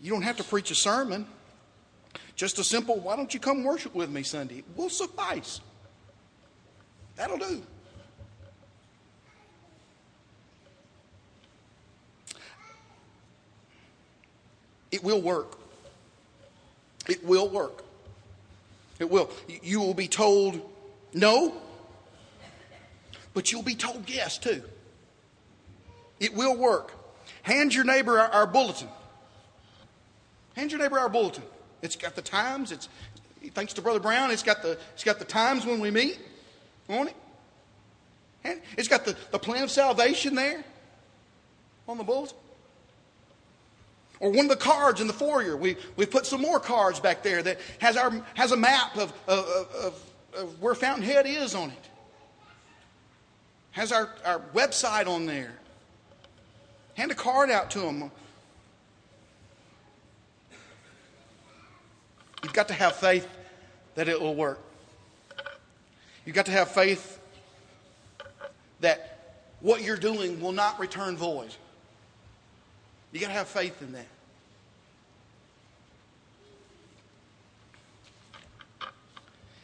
You 0.00 0.11
don't 0.11 0.23
have 0.23 0.37
to 0.38 0.45
preach 0.45 0.71
a 0.71 0.75
sermon. 0.75 1.26
Just 2.35 2.59
a 2.59 2.64
simple, 2.64 2.99
why 2.99 3.14
don't 3.14 3.33
you 3.33 3.38
come 3.38 3.62
worship 3.62 3.95
with 3.95 4.11
me 4.11 4.23
Sunday? 4.23 4.64
Will 4.75 4.91
suffice. 4.91 5.61
That'll 7.14 7.38
do. 7.38 7.62
It 14.91 15.02
will 15.02 15.23
work. 15.23 15.59
It 17.09 17.25
will 17.25 17.49
work. 17.49 17.85
It 18.99 19.11
will. 19.11 19.31
You 19.62 19.81
will 19.81 19.95
be 19.95 20.07
told 20.07 20.61
no 21.14 21.55
but 23.34 23.52
you'll 23.52 23.62
be 23.62 23.74
told 23.74 24.08
yes 24.08 24.38
too. 24.38 24.62
It 26.20 26.34
will 26.34 26.56
work. 26.56 26.92
Hand 27.42 27.74
your 27.74 27.84
neighbor 27.84 28.18
our, 28.18 28.28
our 28.28 28.46
bulletin. 28.46 28.88
Hand 30.54 30.70
your 30.70 30.80
neighbor 30.80 30.98
our 30.98 31.08
bulletin. 31.08 31.42
It's 31.80 31.96
got 31.96 32.14
the 32.14 32.22
times. 32.22 32.70
It's 32.70 32.88
thanks 33.54 33.72
to 33.74 33.82
Brother 33.82 34.00
Brown. 34.00 34.30
It's 34.30 34.42
got 34.42 34.62
the 34.62 34.78
it's 34.94 35.04
got 35.04 35.18
the 35.18 35.24
times 35.24 35.66
when 35.66 35.80
we 35.80 35.90
meet 35.90 36.18
on 36.88 37.08
it. 37.08 37.16
And 38.44 38.60
it's 38.76 38.88
got 38.88 39.04
the, 39.04 39.16
the 39.30 39.38
plan 39.38 39.62
of 39.62 39.70
salvation 39.70 40.34
there 40.34 40.64
on 41.88 41.98
the 41.98 42.04
bulletin. 42.04 42.36
Or 44.20 44.30
one 44.30 44.44
of 44.44 44.50
the 44.50 44.56
cards 44.56 45.00
in 45.00 45.08
the 45.08 45.12
foyer. 45.12 45.56
We 45.56 45.76
we 45.96 46.06
put 46.06 46.26
some 46.26 46.40
more 46.40 46.60
cards 46.60 47.00
back 47.00 47.24
there 47.24 47.42
that 47.42 47.58
has 47.80 47.96
our 47.96 48.12
has 48.34 48.52
a 48.52 48.56
map 48.56 48.96
of, 48.96 49.12
of, 49.26 49.68
of 49.74 50.12
of 50.36 50.62
where 50.62 50.74
Fountainhead 50.74 51.26
is 51.26 51.54
on 51.54 51.70
it. 51.70 51.88
Has 53.73 53.91
our, 53.91 54.11
our 54.25 54.41
website 54.55 55.07
on 55.07 55.26
there. 55.26 55.52
Hand 56.95 57.11
a 57.11 57.14
card 57.14 57.50
out 57.50 57.71
to 57.73 57.81
them. 57.81 58.11
You've 62.43 62.52
got 62.52 62.69
to 62.69 62.75
have 62.75 62.97
faith 62.97 63.29
that 63.95 64.09
it 64.09 64.21
will 64.21 64.35
work. 64.35 64.61
You've 66.25 66.37
got 66.37 66.47
to 66.47 66.52
have 66.52 66.71
faith 66.71 67.19
that 68.81 69.43
what 69.61 69.83
you're 69.83 69.97
doing 69.97 70.41
will 70.41 70.52
not 70.52 70.79
return 70.79 71.17
void. 71.17 71.55
You've 73.12 73.23
got 73.23 73.29
to 73.29 73.35
have 73.35 73.49
faith 73.49 73.81
in 73.81 73.93
that. 73.93 74.07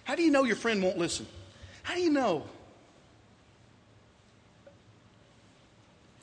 How 0.05 0.15
do 0.15 0.23
you 0.23 0.31
know 0.31 0.45
your 0.45 0.57
friend 0.57 0.83
won't 0.83 0.97
listen? 0.97 1.27
How 1.83 1.95
do 1.95 2.01
you 2.01 2.11
know? 2.11 2.45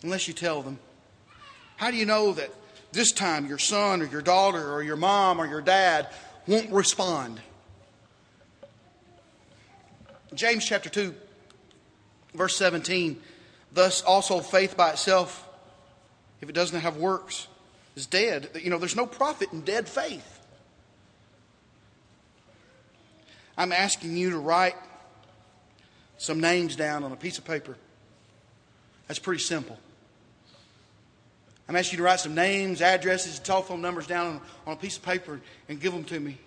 Unless 0.05 0.27
you 0.27 0.35
tell 0.35 0.61
them. 0.61 0.77
How 1.77 1.89
do 1.89 1.97
you 1.97 2.05
know 2.05 2.31
that 2.33 2.51
this 2.91 3.11
time 3.11 3.47
your 3.47 3.57
son 3.57 4.03
or 4.03 4.05
your 4.05 4.21
daughter 4.21 4.71
or 4.71 4.83
your 4.83 4.97
mom 4.97 5.41
or 5.41 5.47
your 5.47 5.61
dad 5.61 6.09
won't 6.45 6.71
respond? 6.71 7.41
James 10.35 10.63
chapter 10.63 10.91
2, 10.91 11.15
verse 12.35 12.55
17. 12.55 13.19
Thus 13.73 14.03
also 14.03 14.41
faith 14.41 14.77
by 14.77 14.91
itself, 14.91 15.49
if 16.39 16.49
it 16.49 16.53
doesn't 16.53 16.81
have 16.81 16.97
works, 16.97 17.47
is 17.95 18.05
dead. 18.05 18.51
You 18.61 18.69
know, 18.69 18.77
there's 18.77 18.95
no 18.95 19.07
profit 19.07 19.51
in 19.53 19.61
dead 19.61 19.89
faith. 19.89 20.39
I'm 23.57 23.71
asking 23.71 24.15
you 24.15 24.29
to 24.29 24.37
write 24.37 24.75
some 26.19 26.39
names 26.39 26.75
down 26.75 27.03
on 27.03 27.11
a 27.11 27.15
piece 27.15 27.39
of 27.39 27.45
paper. 27.45 27.75
That's 29.07 29.17
pretty 29.17 29.41
simple. 29.41 29.79
I'm 31.67 31.75
asking 31.75 31.97
you 31.97 31.97
to 31.97 32.03
write 32.03 32.19
some 32.19 32.35
names, 32.35 32.81
addresses, 32.81 33.37
and 33.37 33.45
telephone 33.45 33.81
numbers 33.81 34.05
down 34.05 34.27
on, 34.27 34.41
on 34.67 34.73
a 34.73 34.75
piece 34.75 34.97
of 34.97 35.03
paper 35.03 35.41
and 35.67 35.79
give 35.79 35.93
them 35.93 36.03
to 36.05 36.19
me. 36.19 36.37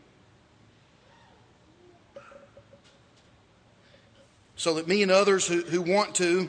So 4.56 4.75
that 4.75 4.88
me 4.88 5.02
and 5.02 5.10
others 5.10 5.46
who, 5.46 5.62
who 5.62 5.80
want 5.82 6.14
to 6.16 6.48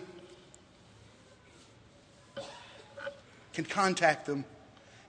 can 3.54 3.66
contact 3.66 4.26
them 4.26 4.46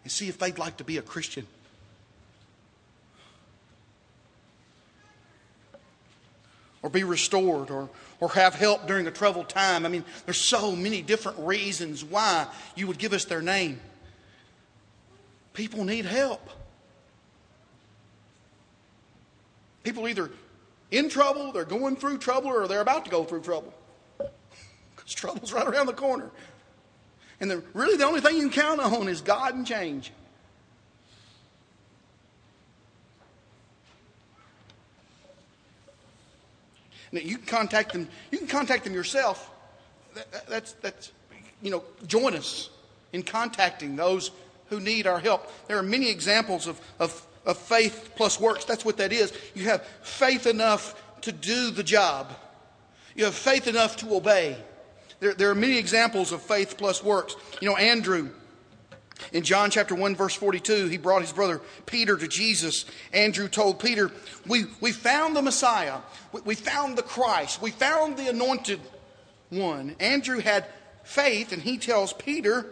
and 0.04 0.12
see 0.12 0.28
if 0.28 0.38
they'd 0.38 0.58
like 0.58 0.78
to 0.78 0.84
be 0.84 0.96
a 0.96 1.02
Christian. 1.02 1.46
or 6.82 6.90
be 6.90 7.04
restored 7.04 7.70
or, 7.70 7.88
or 8.20 8.28
have 8.30 8.54
help 8.54 8.86
during 8.86 9.06
a 9.06 9.10
troubled 9.10 9.48
time. 9.48 9.84
I 9.86 9.88
mean, 9.88 10.04
there's 10.26 10.40
so 10.40 10.76
many 10.76 11.02
different 11.02 11.38
reasons 11.38 12.04
why 12.04 12.46
you 12.76 12.86
would 12.86 12.98
give 12.98 13.12
us 13.12 13.24
their 13.24 13.42
name. 13.42 13.80
People 15.54 15.84
need 15.84 16.04
help. 16.04 16.48
People 19.82 20.06
either 20.06 20.30
in 20.90 21.08
trouble, 21.08 21.52
they're 21.52 21.64
going 21.64 21.96
through 21.96 22.18
trouble, 22.18 22.50
or 22.50 22.68
they're 22.68 22.80
about 22.80 23.04
to 23.04 23.10
go 23.10 23.24
through 23.24 23.42
trouble. 23.42 23.72
Because 24.96 25.14
trouble's 25.14 25.52
right 25.52 25.66
around 25.66 25.86
the 25.86 25.94
corner. 25.94 26.30
And 27.40 27.50
the, 27.50 27.62
really, 27.72 27.96
the 27.96 28.04
only 28.04 28.20
thing 28.20 28.36
you 28.36 28.50
can 28.50 28.78
count 28.78 28.80
on 28.80 29.08
is 29.08 29.22
God 29.22 29.54
and 29.54 29.66
change. 29.66 30.12
You 37.12 37.38
can 37.38 37.46
contact 37.46 37.92
them. 37.92 38.08
You 38.30 38.38
can 38.38 38.46
contact 38.46 38.84
them 38.84 38.94
yourself. 38.94 39.50
That, 40.14 40.46
that's 40.48 40.72
that's 40.74 41.12
you 41.62 41.70
know. 41.70 41.84
Join 42.06 42.34
us 42.34 42.70
in 43.12 43.22
contacting 43.22 43.96
those 43.96 44.30
who 44.70 44.80
need 44.80 45.06
our 45.06 45.18
help. 45.18 45.50
There 45.66 45.76
are 45.76 45.82
many 45.82 46.08
examples 46.08 46.66
of, 46.66 46.80
of, 46.98 47.26
of 47.44 47.58
faith 47.58 48.12
plus 48.16 48.40
works. 48.40 48.64
That's 48.64 48.84
what 48.84 48.96
that 48.98 49.12
is. 49.12 49.32
You 49.54 49.64
have 49.64 49.84
faith 50.02 50.46
enough 50.46 51.02
to 51.22 51.32
do 51.32 51.70
the 51.70 51.82
job. 51.82 52.32
You 53.14 53.24
have 53.24 53.34
faith 53.34 53.66
enough 53.66 53.96
to 53.98 54.14
obey. 54.14 54.56
There, 55.18 55.34
there 55.34 55.50
are 55.50 55.54
many 55.56 55.76
examples 55.76 56.32
of 56.32 56.40
faith 56.40 56.78
plus 56.78 57.02
works. 57.02 57.34
You 57.60 57.68
know, 57.68 57.76
Andrew 57.76 58.30
in 59.32 59.42
John 59.42 59.70
chapter 59.70 59.94
1, 59.94 60.16
verse 60.16 60.34
42, 60.34 60.86
he 60.86 60.96
brought 60.96 61.22
his 61.22 61.32
brother 61.32 61.60
Peter 61.86 62.16
to 62.16 62.28
Jesus. 62.28 62.84
Andrew 63.12 63.48
told 63.48 63.78
Peter, 63.78 64.10
We, 64.46 64.64
we 64.80 64.92
found 64.92 65.36
the 65.36 65.42
Messiah. 65.42 65.98
We, 66.32 66.40
we 66.42 66.54
found 66.54 66.96
the 66.96 67.02
Christ. 67.02 67.62
We 67.62 67.70
found 67.70 68.16
the 68.16 68.28
anointed 68.28 68.80
one. 69.50 69.96
Andrew 70.00 70.38
had 70.38 70.66
faith, 71.04 71.52
and 71.52 71.62
he 71.62 71.78
tells 71.78 72.12
Peter, 72.12 72.66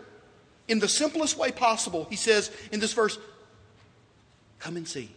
in 0.68 0.78
the 0.78 0.88
simplest 0.88 1.36
way 1.38 1.50
possible, 1.50 2.06
he 2.10 2.16
says 2.16 2.50
in 2.72 2.80
this 2.80 2.92
verse, 2.92 3.18
Come 4.58 4.76
and 4.76 4.88
see. 4.88 5.10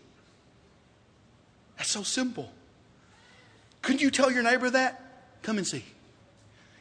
That's 1.78 1.90
so 1.90 2.04
simple. 2.04 2.52
Couldn't 3.82 4.02
you 4.02 4.12
tell 4.12 4.32
your 4.32 4.44
neighbor 4.44 4.70
that? 4.70 5.02
Come 5.42 5.58
and 5.58 5.66
see. 5.66 5.84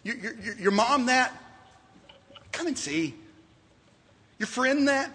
Your, 0.02 0.16
your, 0.16 0.58
your 0.58 0.70
mom 0.70 1.06
that? 1.06 1.34
Come 2.52 2.66
and 2.66 2.76
see. 2.76 3.14
Your 4.40 4.46
friend 4.46 4.88
that? 4.88 5.10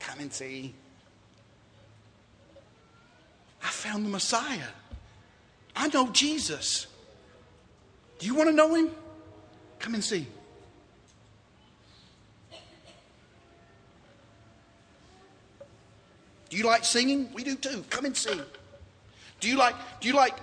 Come 0.00 0.20
and 0.20 0.32
see. 0.32 0.74
I 3.62 3.68
found 3.68 4.06
the 4.06 4.08
Messiah. 4.08 4.72
I 5.76 5.88
know 5.88 6.08
Jesus. 6.08 6.86
Do 8.18 8.26
you 8.26 8.34
want 8.34 8.48
to 8.48 8.56
know 8.56 8.74
him? 8.74 8.90
Come 9.78 9.92
and 9.92 10.02
see. 10.02 10.26
Do 16.48 16.56
you 16.56 16.64
like 16.64 16.86
singing? 16.86 17.28
We 17.34 17.44
do 17.44 17.56
too. 17.56 17.84
Come 17.90 18.06
and 18.06 18.16
see. 18.16 18.40
Do 19.40 19.48
you 19.48 19.58
like 19.58 19.74
do 20.00 20.08
you 20.08 20.14
like 20.14 20.36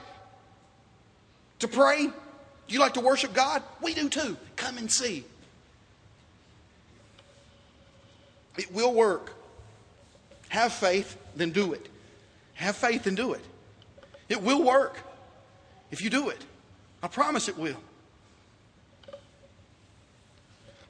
to 1.59 1.67
pray? 1.67 2.05
Do 2.05 2.73
you 2.73 2.79
like 2.79 2.93
to 2.93 3.01
worship 3.01 3.33
God? 3.33 3.63
We 3.81 3.95
do 3.95 4.07
too. 4.07 4.37
Come 4.55 4.77
and 4.77 4.91
see. 4.91 5.25
It 8.59 8.73
will 8.73 8.93
work. 8.93 9.33
Have 10.49 10.73
faith, 10.73 11.17
then 11.35 11.51
do 11.51 11.71
it. 11.71 11.87
Have 12.55 12.75
faith 12.75 13.07
and 13.07 13.15
do 13.15 13.33
it. 13.33 13.41
It 14.27 14.41
will 14.43 14.61
work 14.61 14.97
if 15.91 16.01
you 16.01 16.09
do 16.09 16.27
it. 16.27 16.43
I 17.01 17.07
promise 17.07 17.47
it 17.47 17.57
will. 17.57 17.77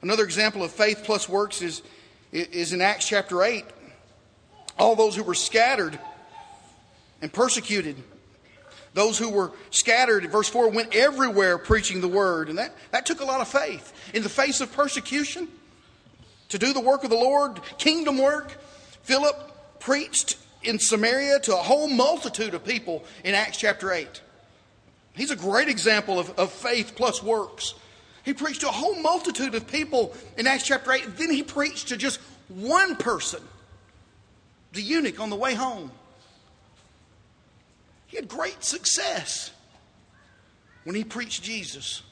Another 0.02 0.24
example 0.24 0.64
of 0.64 0.72
faith 0.72 1.02
plus 1.04 1.28
works 1.28 1.62
is, 1.62 1.82
is 2.32 2.72
in 2.72 2.80
Acts 2.80 3.06
chapter 3.06 3.42
8. 3.42 3.64
All 4.76 4.96
those 4.96 5.14
who 5.14 5.22
were 5.22 5.34
scattered 5.34 5.96
and 7.22 7.32
persecuted, 7.32 8.02
those 8.94 9.16
who 9.16 9.28
were 9.28 9.52
scattered, 9.70 10.28
verse 10.30 10.48
4, 10.48 10.70
went 10.70 10.96
everywhere 10.96 11.56
preaching 11.56 12.00
the 12.00 12.08
word. 12.08 12.48
And 12.48 12.58
that, 12.58 12.74
that 12.90 13.06
took 13.06 13.20
a 13.20 13.24
lot 13.24 13.40
of 13.40 13.46
faith. 13.46 13.92
In 14.12 14.24
the 14.24 14.28
face 14.28 14.60
of 14.60 14.72
persecution, 14.72 15.46
to 16.50 16.58
do 16.58 16.72
the 16.72 16.80
work 16.80 17.02
of 17.04 17.10
the 17.10 17.16
Lord, 17.16 17.60
kingdom 17.78 18.18
work. 18.18 18.56
Philip 19.02 19.80
preached 19.80 20.36
in 20.62 20.78
Samaria 20.78 21.40
to 21.40 21.54
a 21.54 21.62
whole 21.62 21.88
multitude 21.88 22.54
of 22.54 22.64
people 22.64 23.04
in 23.24 23.34
Acts 23.34 23.56
chapter 23.56 23.92
8. 23.92 24.20
He's 25.14 25.30
a 25.30 25.36
great 25.36 25.68
example 25.68 26.18
of, 26.18 26.30
of 26.38 26.52
faith 26.52 26.92
plus 26.94 27.22
works. 27.22 27.74
He 28.24 28.34
preached 28.34 28.60
to 28.60 28.68
a 28.68 28.72
whole 28.72 29.00
multitude 29.00 29.54
of 29.54 29.66
people 29.66 30.14
in 30.36 30.46
Acts 30.46 30.64
chapter 30.64 30.92
8. 30.92 31.16
Then 31.16 31.30
he 31.30 31.42
preached 31.42 31.88
to 31.88 31.96
just 31.96 32.20
one 32.48 32.96
person, 32.96 33.42
the 34.72 34.82
eunuch 34.82 35.18
on 35.18 35.30
the 35.30 35.36
way 35.36 35.54
home. 35.54 35.90
He 38.06 38.16
had 38.16 38.28
great 38.28 38.62
success 38.62 39.52
when 40.84 40.96
he 40.96 41.04
preached 41.04 41.42
Jesus. 41.42 42.02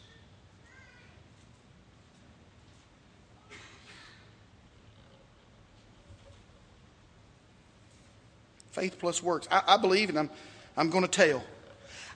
Faith 8.78 8.96
plus 9.00 9.20
works. 9.20 9.48
I, 9.50 9.62
I 9.66 9.76
believe, 9.76 10.08
and 10.08 10.16
I'm, 10.16 10.30
I'm 10.76 10.88
going 10.88 11.02
to 11.02 11.10
tell. 11.10 11.42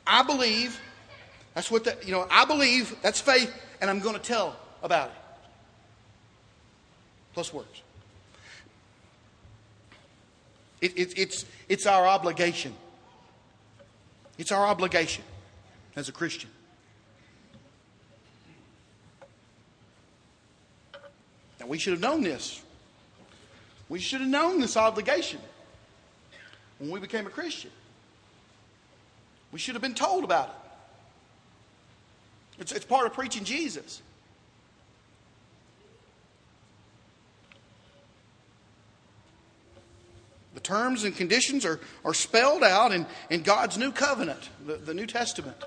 I 0.07 0.23
believe, 0.23 0.81
that's 1.55 1.73
what 1.73 1.83
that, 1.85 2.07
you 2.07 2.13
know, 2.13 2.25
I 2.31 2.45
believe, 2.45 2.95
that's 3.03 3.21
faith, 3.21 3.53
and 3.81 3.91
I'm 3.91 3.99
going 3.99 4.15
to 4.15 4.23
tell 4.23 4.55
about 4.81 5.09
it. 5.09 5.15
Plus 7.35 7.53
works. 7.53 7.83
It, 10.81 10.97
it, 10.97 11.19
it's, 11.19 11.47
it's 11.69 11.85
our 11.85 12.07
obligation. 12.07 12.75
It's 14.39 14.53
our 14.53 14.65
obligation 14.65 15.25
as 15.97 16.09
a 16.09 16.13
Christian. 16.13 16.51
Now, 21.59 21.67
we 21.67 21.79
should 21.79 21.95
have 21.95 22.01
known 22.03 22.23
this. 22.23 22.63
We 23.89 23.99
should 23.99 24.21
have 24.21 24.31
known 24.31 24.61
this 24.61 24.77
obligation 24.77 25.41
when 26.83 26.91
we 26.91 26.99
became 26.99 27.29
a 27.29 27.31
Christian. 27.31 27.71
We 29.53 29.61
should 29.61 29.77
have 29.77 29.83
been 29.83 29.95
told 29.95 30.25
about 30.25 30.49
it. 30.49 30.55
It's, 32.63 32.73
it's 32.73 32.85
part 32.85 33.07
of 33.07 33.13
preaching 33.13 33.45
Jesus. 33.45 34.03
The 40.55 40.61
terms 40.61 41.05
and 41.05 41.15
conditions 41.15 41.65
are, 41.65 41.79
are 42.05 42.15
spelled 42.15 42.65
out 42.65 42.91
in, 42.91 43.07
in 43.31 43.43
God's 43.43 43.79
new 43.79 43.93
covenant, 43.93 44.49
the, 44.67 44.75
the 44.75 44.93
New 44.93 45.07
Testament. 45.07 45.63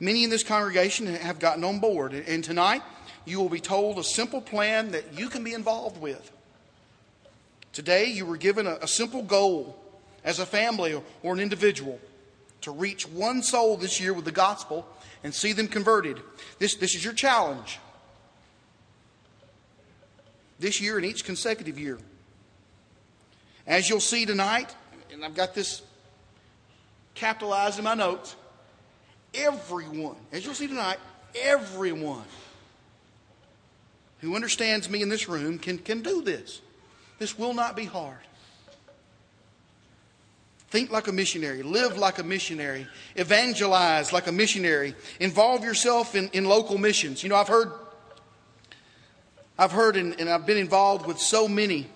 Many 0.00 0.24
in 0.24 0.30
this 0.30 0.42
congregation 0.42 1.06
have 1.06 1.38
gotten 1.38 1.64
on 1.64 1.80
board, 1.80 2.14
and 2.14 2.42
tonight 2.42 2.80
you 3.26 3.40
will 3.40 3.50
be 3.50 3.60
told 3.60 3.98
a 3.98 4.04
simple 4.04 4.40
plan 4.40 4.92
that 4.92 5.18
you 5.18 5.28
can 5.28 5.44
be 5.44 5.52
involved 5.52 6.00
with. 6.00 6.32
Today 7.72 8.06
you 8.06 8.26
were 8.26 8.36
given 8.36 8.66
a, 8.66 8.78
a 8.82 8.88
simple 8.88 9.22
goal 9.22 9.78
as 10.24 10.38
a 10.38 10.46
family 10.46 11.00
or 11.22 11.32
an 11.32 11.40
individual 11.40 11.98
to 12.62 12.70
reach 12.70 13.08
one 13.08 13.42
soul 13.42 13.76
this 13.76 14.00
year 14.00 14.12
with 14.12 14.24
the 14.24 14.32
gospel 14.32 14.86
and 15.22 15.34
see 15.34 15.52
them 15.52 15.68
converted. 15.68 16.20
This, 16.58 16.74
this 16.74 16.94
is 16.94 17.04
your 17.04 17.14
challenge. 17.14 17.78
This 20.58 20.80
year 20.80 20.96
and 20.96 21.06
each 21.06 21.24
consecutive 21.24 21.78
year. 21.78 21.98
As 23.66 23.88
you'll 23.88 24.00
see 24.00 24.26
tonight, 24.26 24.74
and 25.12 25.24
I've 25.24 25.34
got 25.34 25.54
this 25.54 25.82
capitalized 27.14 27.78
in 27.78 27.84
my 27.84 27.94
notes, 27.94 28.34
everyone, 29.34 30.16
as 30.32 30.44
you'll 30.44 30.54
see 30.54 30.68
tonight, 30.68 30.98
everyone 31.34 32.24
who 34.20 34.34
understands 34.34 34.88
me 34.90 35.02
in 35.02 35.08
this 35.08 35.28
room 35.28 35.58
can, 35.58 35.78
can 35.78 36.02
do 36.02 36.22
this. 36.22 36.60
This 37.18 37.38
will 37.38 37.54
not 37.54 37.76
be 37.76 37.84
hard. 37.84 38.18
Think 40.70 40.90
like 40.90 41.08
a 41.08 41.12
missionary. 41.12 41.62
Live 41.62 41.96
like 41.96 42.18
a 42.18 42.22
missionary. 42.22 42.86
Evangelize 43.16 44.12
like 44.12 44.26
a 44.26 44.32
missionary. 44.32 44.94
Involve 45.18 45.64
yourself 45.64 46.14
in, 46.14 46.28
in 46.28 46.44
local 46.44 46.76
missions. 46.76 47.22
You 47.22 47.30
know, 47.30 47.36
I've 47.36 47.48
heard, 47.48 47.72
I've 49.58 49.72
heard 49.72 49.96
and, 49.96 50.20
and 50.20 50.28
I've 50.28 50.44
been 50.44 50.58
involved 50.58 51.06
with 51.06 51.18
so 51.18 51.48
many 51.48 51.86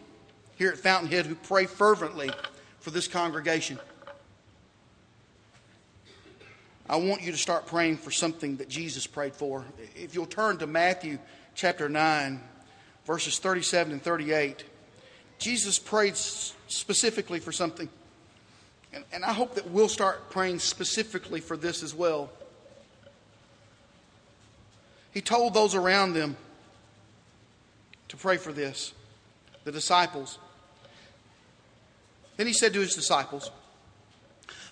here 0.56 0.70
at 0.70 0.78
Fountainhead 0.78 1.26
who 1.26 1.34
pray 1.34 1.66
fervently 1.66 2.30
for 2.80 2.90
this 2.90 3.06
congregation. 3.06 3.78
I 6.88 6.96
want 6.96 7.22
you 7.22 7.30
to 7.30 7.38
start 7.38 7.66
praying 7.66 7.98
for 7.98 8.10
something 8.10 8.56
that 8.56 8.68
Jesus 8.68 9.06
prayed 9.06 9.34
for. 9.34 9.64
If 9.94 10.14
you'll 10.14 10.26
turn 10.26 10.58
to 10.58 10.66
Matthew 10.66 11.18
chapter 11.54 11.88
9, 11.88 12.40
verses 13.06 13.38
37 13.38 13.92
and 13.92 14.02
38, 14.02 14.64
Jesus 15.42 15.76
prayed 15.76 16.16
specifically 16.16 17.40
for 17.40 17.50
something. 17.50 17.88
And, 18.92 19.02
and 19.12 19.24
I 19.24 19.32
hope 19.32 19.56
that 19.56 19.68
we'll 19.70 19.88
start 19.88 20.30
praying 20.30 20.60
specifically 20.60 21.40
for 21.40 21.56
this 21.56 21.82
as 21.82 21.92
well. 21.92 22.30
He 25.10 25.20
told 25.20 25.52
those 25.52 25.74
around 25.74 26.12
them 26.12 26.36
to 28.06 28.16
pray 28.16 28.36
for 28.36 28.52
this, 28.52 28.94
the 29.64 29.72
disciples. 29.72 30.38
Then 32.36 32.46
he 32.46 32.52
said 32.52 32.72
to 32.74 32.80
his 32.80 32.94
disciples, 32.94 33.50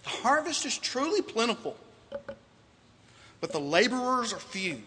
The 0.04 0.10
harvest 0.10 0.64
is 0.66 0.78
truly 0.78 1.20
plentiful, 1.20 1.76
but 3.40 3.50
the 3.50 3.58
laborers 3.58 4.32
are 4.32 4.38
few. 4.38 4.80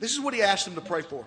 This 0.00 0.12
is 0.12 0.20
what 0.20 0.32
he 0.32 0.40
asked 0.40 0.64
them 0.64 0.76
to 0.76 0.80
pray 0.80 1.02
for. 1.02 1.26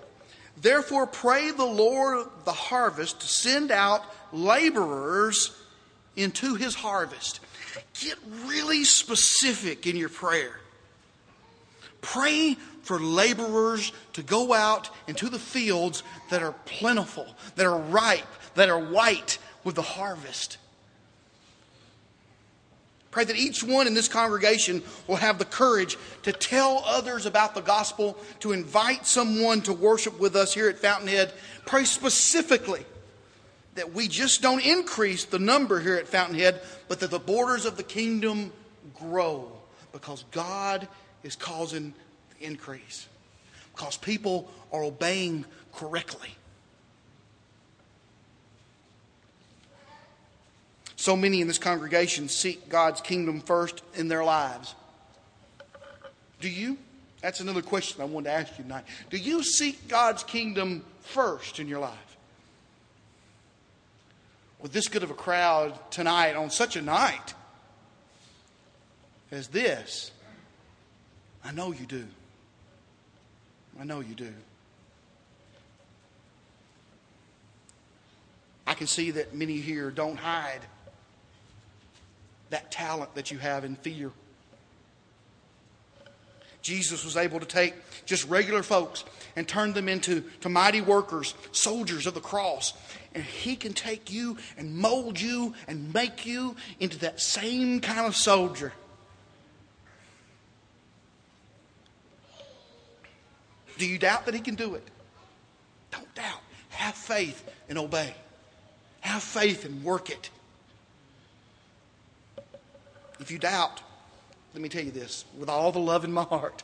Therefore, 0.61 1.05
pray 1.05 1.51
the 1.51 1.65
Lord 1.65 2.19
of 2.19 2.45
the 2.45 2.51
harvest 2.51 3.21
to 3.21 3.27
send 3.27 3.71
out 3.71 4.03
laborers 4.31 5.55
into 6.15 6.55
his 6.55 6.75
harvest. 6.75 7.39
Get 8.01 8.17
really 8.45 8.83
specific 8.83 9.85
in 9.85 9.95
your 9.95 10.09
prayer. 10.09 10.59
Pray 12.01 12.55
for 12.83 12.99
laborers 12.99 13.91
to 14.13 14.21
go 14.21 14.53
out 14.53 14.89
into 15.07 15.29
the 15.29 15.39
fields 15.39 16.03
that 16.29 16.43
are 16.43 16.53
plentiful, 16.65 17.27
that 17.55 17.65
are 17.65 17.79
ripe, 17.79 18.27
that 18.53 18.69
are 18.69 18.79
white 18.79 19.39
with 19.63 19.75
the 19.75 19.81
harvest. 19.81 20.57
Pray 23.15 23.23
that 23.23 23.37
each 23.37 23.63
one 23.63 23.87
in 23.87 23.93
this 23.93 24.09
congregation 24.09 24.83
will 25.07 25.15
have 25.15 25.39
the 25.39 25.45
courage 25.45 25.97
to 26.23 26.33
tell 26.33 26.83
others 26.85 27.25
about 27.25 27.55
the 27.55 27.61
gospel, 27.61 28.17
to 28.41 28.51
invite 28.51 29.07
someone 29.07 29.61
to 29.61 29.71
worship 29.71 30.19
with 30.19 30.35
us 30.35 30.53
here 30.53 30.67
at 30.67 30.79
Fountainhead. 30.79 31.31
Pray 31.65 31.85
specifically 31.85 32.85
that 33.75 33.93
we 33.93 34.09
just 34.09 34.41
don't 34.41 34.59
increase 34.59 35.23
the 35.23 35.39
number 35.39 35.79
here 35.79 35.95
at 35.95 36.09
Fountainhead, 36.09 36.59
but 36.89 36.99
that 36.99 37.09
the 37.09 37.17
borders 37.17 37.65
of 37.65 37.77
the 37.77 37.83
kingdom 37.83 38.51
grow 38.93 39.49
because 39.93 40.25
God 40.31 40.85
is 41.23 41.37
causing 41.37 41.93
the 42.37 42.45
increase. 42.45 43.07
Because 43.73 43.95
people 43.95 44.51
are 44.73 44.83
obeying 44.83 45.45
correctly. 45.71 46.35
So 51.05 51.15
many 51.15 51.39
in 51.39 51.47
this 51.47 51.59
congregation 51.59 52.29
seek 52.29 52.67
God's 52.67 52.99
kingdom 52.99 53.39
first 53.39 53.83
in 53.93 54.07
their 54.07 54.23
lives. 54.23 54.73
Do 56.39 56.49
you? 56.49 56.79
That's 57.21 57.41
another 57.41 57.61
question 57.61 58.01
I 58.01 58.05
wanted 58.05 58.29
to 58.29 58.31
ask 58.31 58.57
you 58.57 58.63
tonight. 58.63 58.85
Do 59.11 59.17
you 59.17 59.43
seek 59.43 59.87
God's 59.87 60.23
kingdom 60.23 60.83
first 61.01 61.59
in 61.59 61.67
your 61.67 61.77
life? 61.77 62.17
with 64.59 64.73
this 64.73 64.87
good 64.87 65.03
of 65.03 65.11
a 65.11 65.13
crowd 65.13 65.77
tonight 65.91 66.35
on 66.35 66.49
such 66.49 66.75
a 66.75 66.81
night 66.81 67.35
as 69.31 69.47
this? 69.49 70.09
I 71.43 71.51
know 71.51 71.71
you 71.71 71.85
do. 71.85 72.07
I 73.79 73.83
know 73.83 73.99
you 73.99 74.15
do. 74.15 74.33
I 78.65 78.73
can 78.73 78.87
see 78.87 79.11
that 79.11 79.35
many 79.35 79.57
here 79.57 79.91
don't 79.91 80.17
hide 80.17 80.61
that 82.55 82.71
talent 82.71 83.13
that 83.15 83.31
you 83.31 83.37
have 83.37 83.65
in 83.65 83.75
fear. 83.75 84.11
Jesus 86.61 87.03
was 87.03 87.17
able 87.17 87.41
to 87.41 87.45
take 87.45 87.73
just 88.05 88.25
regular 88.29 88.63
folks 88.63 89.03
and 89.35 89.45
turn 89.45 89.73
them 89.73 89.89
into 89.89 90.23
to 90.39 90.47
mighty 90.47 90.79
workers, 90.79 91.35
soldiers 91.51 92.07
of 92.07 92.13
the 92.13 92.21
cross. 92.21 92.71
And 93.13 93.25
He 93.25 93.57
can 93.57 93.73
take 93.73 94.09
you 94.09 94.37
and 94.57 94.73
mold 94.73 95.19
you 95.19 95.53
and 95.67 95.93
make 95.93 96.25
you 96.25 96.55
into 96.79 96.97
that 96.99 97.19
same 97.19 97.81
kind 97.81 98.07
of 98.07 98.15
soldier. 98.15 98.71
Do 103.77 103.85
you 103.85 103.99
doubt 103.99 104.25
that 104.27 104.33
He 104.33 104.39
can 104.39 104.55
do 104.55 104.75
it? 104.75 104.87
Don't 105.91 106.15
doubt. 106.15 106.39
Have 106.69 106.95
faith 106.95 107.43
and 107.67 107.77
obey. 107.77 108.15
Have 109.01 109.21
faith 109.21 109.65
and 109.65 109.83
work 109.83 110.09
it. 110.09 110.29
If 113.19 113.31
you 113.31 113.39
doubt, 113.39 113.81
let 114.53 114.61
me 114.61 114.69
tell 114.69 114.83
you 114.83 114.91
this 114.91 115.25
with 115.37 115.49
all 115.49 115.71
the 115.71 115.79
love 115.79 116.03
in 116.03 116.11
my 116.11 116.23
heart. 116.23 116.63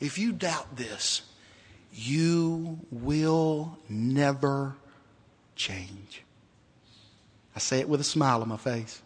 If 0.00 0.18
you 0.18 0.32
doubt 0.32 0.76
this, 0.76 1.22
you 1.92 2.78
will 2.90 3.78
never 3.88 4.76
change. 5.56 6.22
I 7.56 7.58
say 7.58 7.80
it 7.80 7.88
with 7.88 8.00
a 8.00 8.04
smile 8.04 8.42
on 8.42 8.48
my 8.48 8.56
face. 8.56 9.02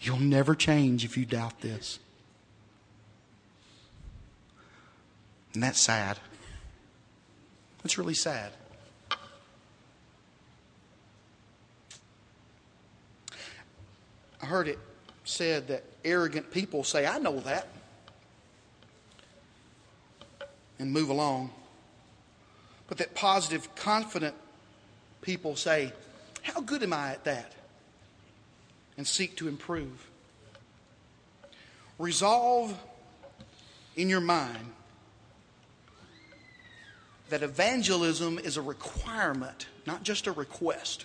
You'll 0.00 0.20
never 0.20 0.54
change 0.54 1.04
if 1.04 1.16
you 1.16 1.24
doubt 1.24 1.60
this. 1.60 1.98
And 5.54 5.62
that's 5.62 5.80
sad. 5.80 6.18
That's 7.82 7.98
really 7.98 8.14
sad. 8.14 8.52
I 14.40 14.46
heard 14.46 14.68
it 14.68 14.78
said 15.28 15.68
that 15.68 15.84
arrogant 16.04 16.50
people 16.50 16.84
say, 16.84 17.06
I 17.06 17.18
know 17.18 17.40
that, 17.40 17.68
and 20.78 20.92
move 20.92 21.10
along. 21.10 21.50
But 22.88 22.98
that 22.98 23.14
positive, 23.14 23.74
confident 23.74 24.34
people 25.20 25.56
say, 25.56 25.92
How 26.42 26.60
good 26.60 26.82
am 26.82 26.92
I 26.92 27.10
at 27.12 27.24
that? 27.24 27.52
and 28.96 29.06
seek 29.06 29.36
to 29.36 29.46
improve. 29.46 30.08
Resolve 31.98 32.76
in 33.96 34.08
your 34.10 34.20
mind 34.20 34.72
that 37.30 37.44
evangelism 37.44 38.40
is 38.40 38.56
a 38.56 38.62
requirement, 38.62 39.66
not 39.86 40.02
just 40.02 40.26
a 40.26 40.32
request. 40.32 41.04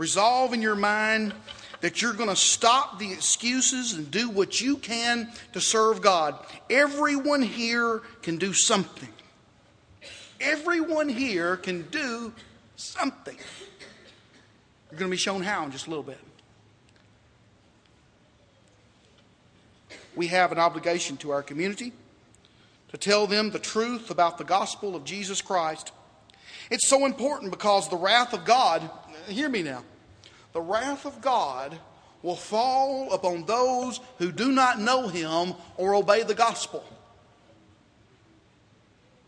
Resolve 0.00 0.54
in 0.54 0.62
your 0.62 0.76
mind 0.76 1.34
that 1.82 2.00
you're 2.00 2.14
going 2.14 2.30
to 2.30 2.34
stop 2.34 2.98
the 2.98 3.12
excuses 3.12 3.92
and 3.92 4.10
do 4.10 4.30
what 4.30 4.58
you 4.58 4.78
can 4.78 5.30
to 5.52 5.60
serve 5.60 6.00
God. 6.00 6.38
Everyone 6.70 7.42
here 7.42 7.98
can 8.22 8.38
do 8.38 8.54
something. 8.54 9.10
Everyone 10.40 11.10
here 11.10 11.58
can 11.58 11.82
do 11.90 12.32
something. 12.76 13.36
You're 14.90 14.98
going 14.98 15.10
to 15.10 15.14
be 15.14 15.18
shown 15.18 15.42
how 15.42 15.66
in 15.66 15.70
just 15.70 15.86
a 15.86 15.90
little 15.90 16.02
bit. 16.02 16.18
We 20.16 20.28
have 20.28 20.50
an 20.50 20.58
obligation 20.58 21.18
to 21.18 21.30
our 21.32 21.42
community 21.42 21.92
to 22.88 22.96
tell 22.96 23.26
them 23.26 23.50
the 23.50 23.58
truth 23.58 24.10
about 24.10 24.38
the 24.38 24.44
gospel 24.44 24.96
of 24.96 25.04
Jesus 25.04 25.42
Christ. 25.42 25.92
It's 26.70 26.88
so 26.88 27.04
important 27.04 27.50
because 27.50 27.90
the 27.90 27.96
wrath 27.96 28.32
of 28.32 28.46
God, 28.46 28.88
hear 29.28 29.48
me 29.48 29.62
now, 29.62 29.82
the 30.52 30.60
wrath 30.60 31.04
of 31.04 31.20
God 31.20 31.78
will 32.22 32.36
fall 32.36 33.12
upon 33.12 33.44
those 33.46 34.00
who 34.18 34.30
do 34.30 34.52
not 34.52 34.78
know 34.78 35.08
him 35.08 35.54
or 35.76 35.94
obey 35.94 36.22
the 36.22 36.34
gospel. 36.34 36.84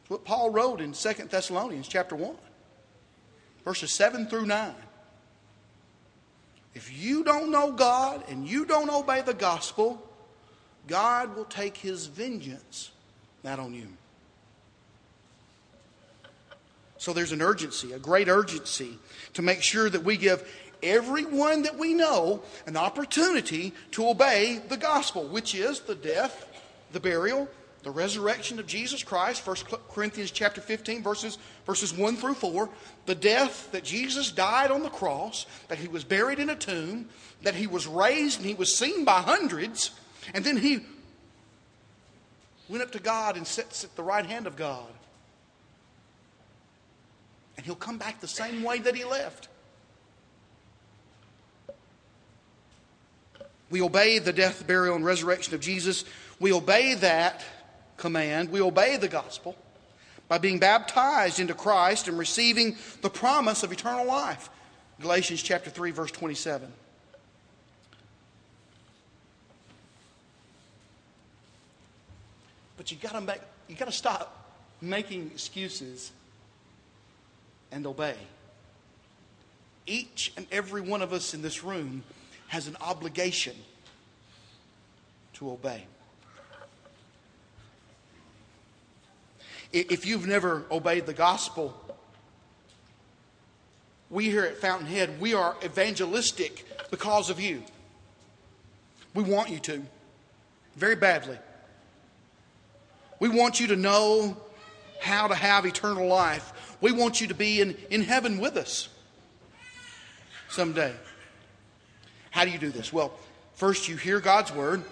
That's 0.01 0.11
what 0.11 0.25
Paul 0.25 0.51
wrote 0.51 0.81
in 0.81 0.93
2 0.93 1.13
Thessalonians 1.31 1.89
chapter 1.89 2.15
1, 2.15 2.35
verses 3.65 3.93
7 3.93 4.27
through 4.27 4.47
9. 4.47 4.75
If 6.75 6.93
you 6.97 7.23
don't 7.25 7.51
know 7.51 7.73
God 7.73 8.25
and 8.29 8.47
you 8.47 8.65
don't 8.65 8.91
obey 8.91 9.21
the 9.21 9.35
gospel, 9.35 10.03
God 10.87 11.37
will 11.37 11.45
take 11.45 11.77
his 11.77 12.07
vengeance 12.07 12.91
not 13.45 13.59
on 13.59 13.75
you. 13.75 13.89
So 17.03 17.13
there's 17.13 17.33
an 17.33 17.43
urgency, 17.43 17.93
a 17.95 17.99
great 17.99 18.29
urgency, 18.29 18.97
to 19.33 19.43
make 19.43 19.61
sure 19.61 19.91
that 19.91 20.05
we 20.05 20.17
give 20.17 20.49
everyone 20.85 21.63
that 21.63 21.77
we 21.77 21.95
know 21.95 22.45
an 22.65 22.77
opportunity 22.77 23.73
to 23.91 24.09
obey 24.09 24.63
the 24.69 24.77
gospel, 24.77 25.25
which 25.25 25.53
is 25.53 25.81
the 25.81 25.97
death, 25.97 26.47
the 26.93 27.01
burial, 27.01 27.49
the 27.83 27.91
resurrection 27.91 28.61
of 28.61 28.69
Jesus 28.69 29.03
Christ, 29.03 29.45
1 29.45 29.57
Corinthians 29.91 30.31
chapter 30.31 30.61
15, 30.61 31.03
verses, 31.03 31.39
verses 31.67 31.93
1 31.93 32.19
through 32.19 32.35
4, 32.35 32.71
the 33.07 33.17
death 33.17 33.73
that 33.73 33.83
Jesus 33.83 34.31
died 34.31 34.71
on 34.71 34.85
the 34.85 34.89
cross, 34.89 35.47
that 35.67 35.79
he 35.79 35.89
was 35.89 36.05
buried 36.05 36.39
in 36.39 36.51
a 36.51 36.55
tomb, 36.55 37.09
that 37.43 37.57
he 37.57 37.67
was 37.67 37.89
raised 37.89 38.39
and 38.39 38.49
he 38.49 38.55
was 38.55 38.79
seen 38.79 39.05
by 39.05 39.23
hundreds, 39.23 39.91
and 40.35 40.45
then 40.45 40.57
he 40.57 40.87
went 42.69 42.85
up 42.85 42.93
to 42.93 43.01
God 43.01 43.37
and 43.37 43.45
sits 43.45 43.83
at 43.83 43.97
the 43.97 44.05
right 44.05 44.25
hand 44.25 44.47
of 44.47 44.55
God. 44.55 44.87
And 47.57 47.67
he'll 47.67 47.75
come 47.75 47.99
back 47.99 48.21
the 48.21 48.29
same 48.29 48.63
way 48.63 48.79
that 48.79 48.95
he 48.95 49.05
left. 49.05 49.49
We 53.71 53.81
obey 53.81 54.19
the 54.19 54.33
death, 54.33 54.67
burial, 54.67 54.97
and 54.97 55.05
resurrection 55.05 55.55
of 55.55 55.61
Jesus. 55.61 56.05
We 56.39 56.53
obey 56.53 56.95
that 56.95 57.43
command. 57.97 58.51
We 58.51 58.61
obey 58.61 58.97
the 58.99 59.09
gospel 59.09 59.57
by 60.29 60.39
being 60.39 60.59
baptized 60.59 61.41
into 61.41 61.55
Christ 61.55 62.09
and 62.09 62.19
receiving 62.19 62.77
the 63.01 63.11
promise 63.11 63.63
of 63.63 63.73
eternal 63.73 64.07
life. 64.07 64.51
Galatians 65.01 65.43
chapter 65.43 65.71
3 65.71 65.91
verse 65.91 66.11
27. 66.11 66.73
But 72.77 72.91
you 72.91 72.99
got 72.99 73.13
to 73.13 73.21
make 73.21 73.41
you 73.69 73.77
got 73.77 73.87
to 73.87 73.93
stop 73.93 74.59
making 74.81 75.31
excuses 75.33 76.13
and 77.73 77.87
obey. 77.87 78.15
Each 79.87 80.33
and 80.37 80.47
every 80.53 80.81
one 80.81 81.03
of 81.03 81.13
us 81.13 81.35
in 81.35 81.43
this 81.43 81.65
room 81.65 82.05
has 82.49 82.69
an 82.69 82.77
obligation 82.81 83.57
to 85.35 85.51
obey. 85.51 85.85
If 89.73 90.05
you've 90.05 90.27
never 90.27 90.65
obeyed 90.71 91.07
the 91.07 91.15
gospel, 91.15 91.75
we 94.11 94.25
here 94.25 94.45
at 94.45 94.59
Fountainhead, 94.59 95.19
we 95.19 95.33
are 95.33 95.57
evangelistic 95.65 96.67
because 96.91 97.31
of 97.31 97.41
you. 97.41 97.63
We 99.15 99.23
want 99.23 99.49
you 99.49 99.59
to, 99.61 99.83
very 100.77 100.97
badly. 100.97 101.39
We 103.19 103.31
want 103.31 103.61
you 103.61 103.69
to 103.69 103.77
know 103.77 104.37
how 105.01 105.29
to 105.29 105.35
have 105.35 105.65
eternal 105.65 106.07
life. 106.07 106.52
We 106.83 106.91
want 106.93 107.21
you 107.21 107.29
to 107.29 107.35
be 107.35 107.61
in, 107.61 107.77
in 107.91 108.03
heaven 108.03 108.39
with 108.39 108.57
us 108.57 108.89
someday. 110.51 110.93
How 112.31 112.45
do 112.45 112.51
you 112.51 112.59
do 112.59 112.71
this? 112.71 112.93
Well, 112.93 113.13
first 113.55 113.89
you 113.89 113.97
hear 113.97 114.21
God's 114.21 114.53
word. 114.53 114.83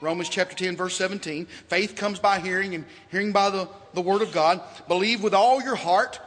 Romans 0.00 0.28
chapter 0.28 0.56
10, 0.56 0.76
verse 0.76 0.96
17. 0.96 1.46
Faith 1.46 1.94
comes 1.94 2.18
by 2.18 2.40
hearing, 2.40 2.74
and 2.74 2.84
hearing 3.10 3.32
by 3.32 3.48
the, 3.48 3.68
the 3.94 4.02
word 4.02 4.22
of 4.22 4.32
God. 4.32 4.60
Believe 4.88 5.22
with 5.22 5.34
all 5.34 5.62
your 5.62 5.76
heart. 5.76 6.20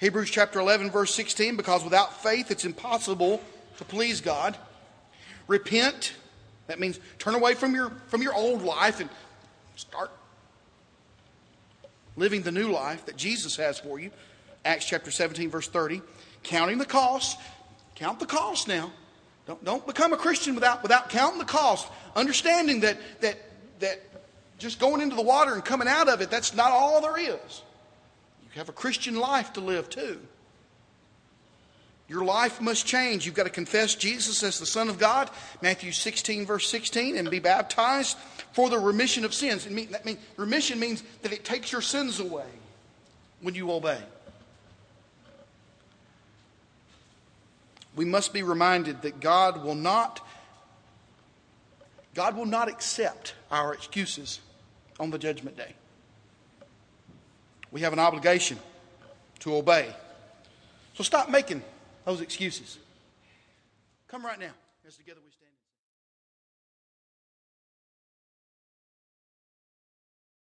Hebrews 0.00 0.30
chapter 0.30 0.58
11, 0.58 0.90
verse 0.90 1.14
16, 1.14 1.56
because 1.56 1.84
without 1.84 2.22
faith 2.22 2.50
it's 2.50 2.64
impossible 2.64 3.40
to 3.78 3.84
please 3.84 4.20
God. 4.20 4.56
Repent. 5.46 6.14
That 6.66 6.80
means 6.80 6.98
turn 7.18 7.36
away 7.36 7.54
from 7.54 7.74
your, 7.74 7.92
from 8.08 8.20
your 8.20 8.34
old 8.34 8.62
life 8.62 9.00
and 9.00 9.08
start 9.76 10.10
living 12.18 12.42
the 12.42 12.52
new 12.52 12.70
life 12.70 13.06
that 13.06 13.16
Jesus 13.16 13.56
has 13.56 13.78
for 13.78 13.98
you. 13.98 14.10
Acts 14.64 14.84
chapter 14.84 15.10
17, 15.10 15.50
verse 15.50 15.68
30. 15.68 16.02
Counting 16.42 16.78
the 16.78 16.84
cost. 16.84 17.38
Count 17.94 18.20
the 18.20 18.26
cost 18.26 18.68
now. 18.68 18.92
Don't, 19.46 19.64
don't 19.64 19.86
become 19.86 20.12
a 20.12 20.16
Christian 20.16 20.54
without, 20.54 20.82
without 20.82 21.08
counting 21.08 21.38
the 21.38 21.44
cost. 21.44 21.88
Understanding 22.14 22.80
that, 22.80 22.98
that, 23.20 23.38
that 23.80 24.02
just 24.58 24.78
going 24.78 25.00
into 25.00 25.16
the 25.16 25.22
water 25.22 25.54
and 25.54 25.64
coming 25.64 25.88
out 25.88 26.08
of 26.08 26.20
it, 26.20 26.30
that's 26.30 26.54
not 26.54 26.70
all 26.70 27.00
there 27.00 27.18
is. 27.18 27.62
You 28.42 28.58
have 28.58 28.68
a 28.68 28.72
Christian 28.72 29.16
life 29.16 29.52
to 29.54 29.60
live 29.60 29.88
too. 29.88 30.20
Your 32.08 32.24
life 32.24 32.60
must 32.60 32.86
change. 32.86 33.26
You've 33.26 33.34
got 33.34 33.44
to 33.44 33.50
confess 33.50 33.94
Jesus 33.94 34.42
as 34.42 34.58
the 34.58 34.66
Son 34.66 34.88
of 34.88 34.98
God, 34.98 35.30
Matthew 35.60 35.92
16, 35.92 36.46
verse 36.46 36.66
16, 36.68 37.18
and 37.18 37.30
be 37.30 37.38
baptized 37.38 38.16
for 38.52 38.70
the 38.70 38.78
remission 38.78 39.26
of 39.26 39.34
sins. 39.34 39.68
Mean, 39.68 39.90
that 39.90 40.06
mean, 40.06 40.16
remission 40.38 40.80
means 40.80 41.02
that 41.20 41.32
it 41.32 41.44
takes 41.44 41.70
your 41.70 41.82
sins 41.82 42.18
away 42.18 42.46
when 43.42 43.54
you 43.54 43.70
obey. 43.70 44.00
We 47.94 48.06
must 48.06 48.32
be 48.32 48.42
reminded 48.42 49.02
that 49.02 49.20
God 49.20 49.62
will 49.62 49.74
not 49.74 50.24
God 52.14 52.36
will 52.36 52.46
not 52.46 52.68
accept 52.68 53.34
our 53.48 53.74
excuses 53.74 54.40
on 54.98 55.10
the 55.10 55.18
judgment 55.18 55.56
day. 55.56 55.72
We 57.70 57.82
have 57.82 57.92
an 57.92 58.00
obligation 58.00 58.58
to 59.40 59.54
obey. 59.54 59.94
So 60.94 61.04
stop 61.04 61.28
making 61.30 61.62
those 62.08 62.22
excuses. 62.22 62.78
Come 64.08 64.24
right 64.24 64.40
now 64.40 64.52
as 64.86 64.96
together 64.96 65.20
we. 65.22 65.27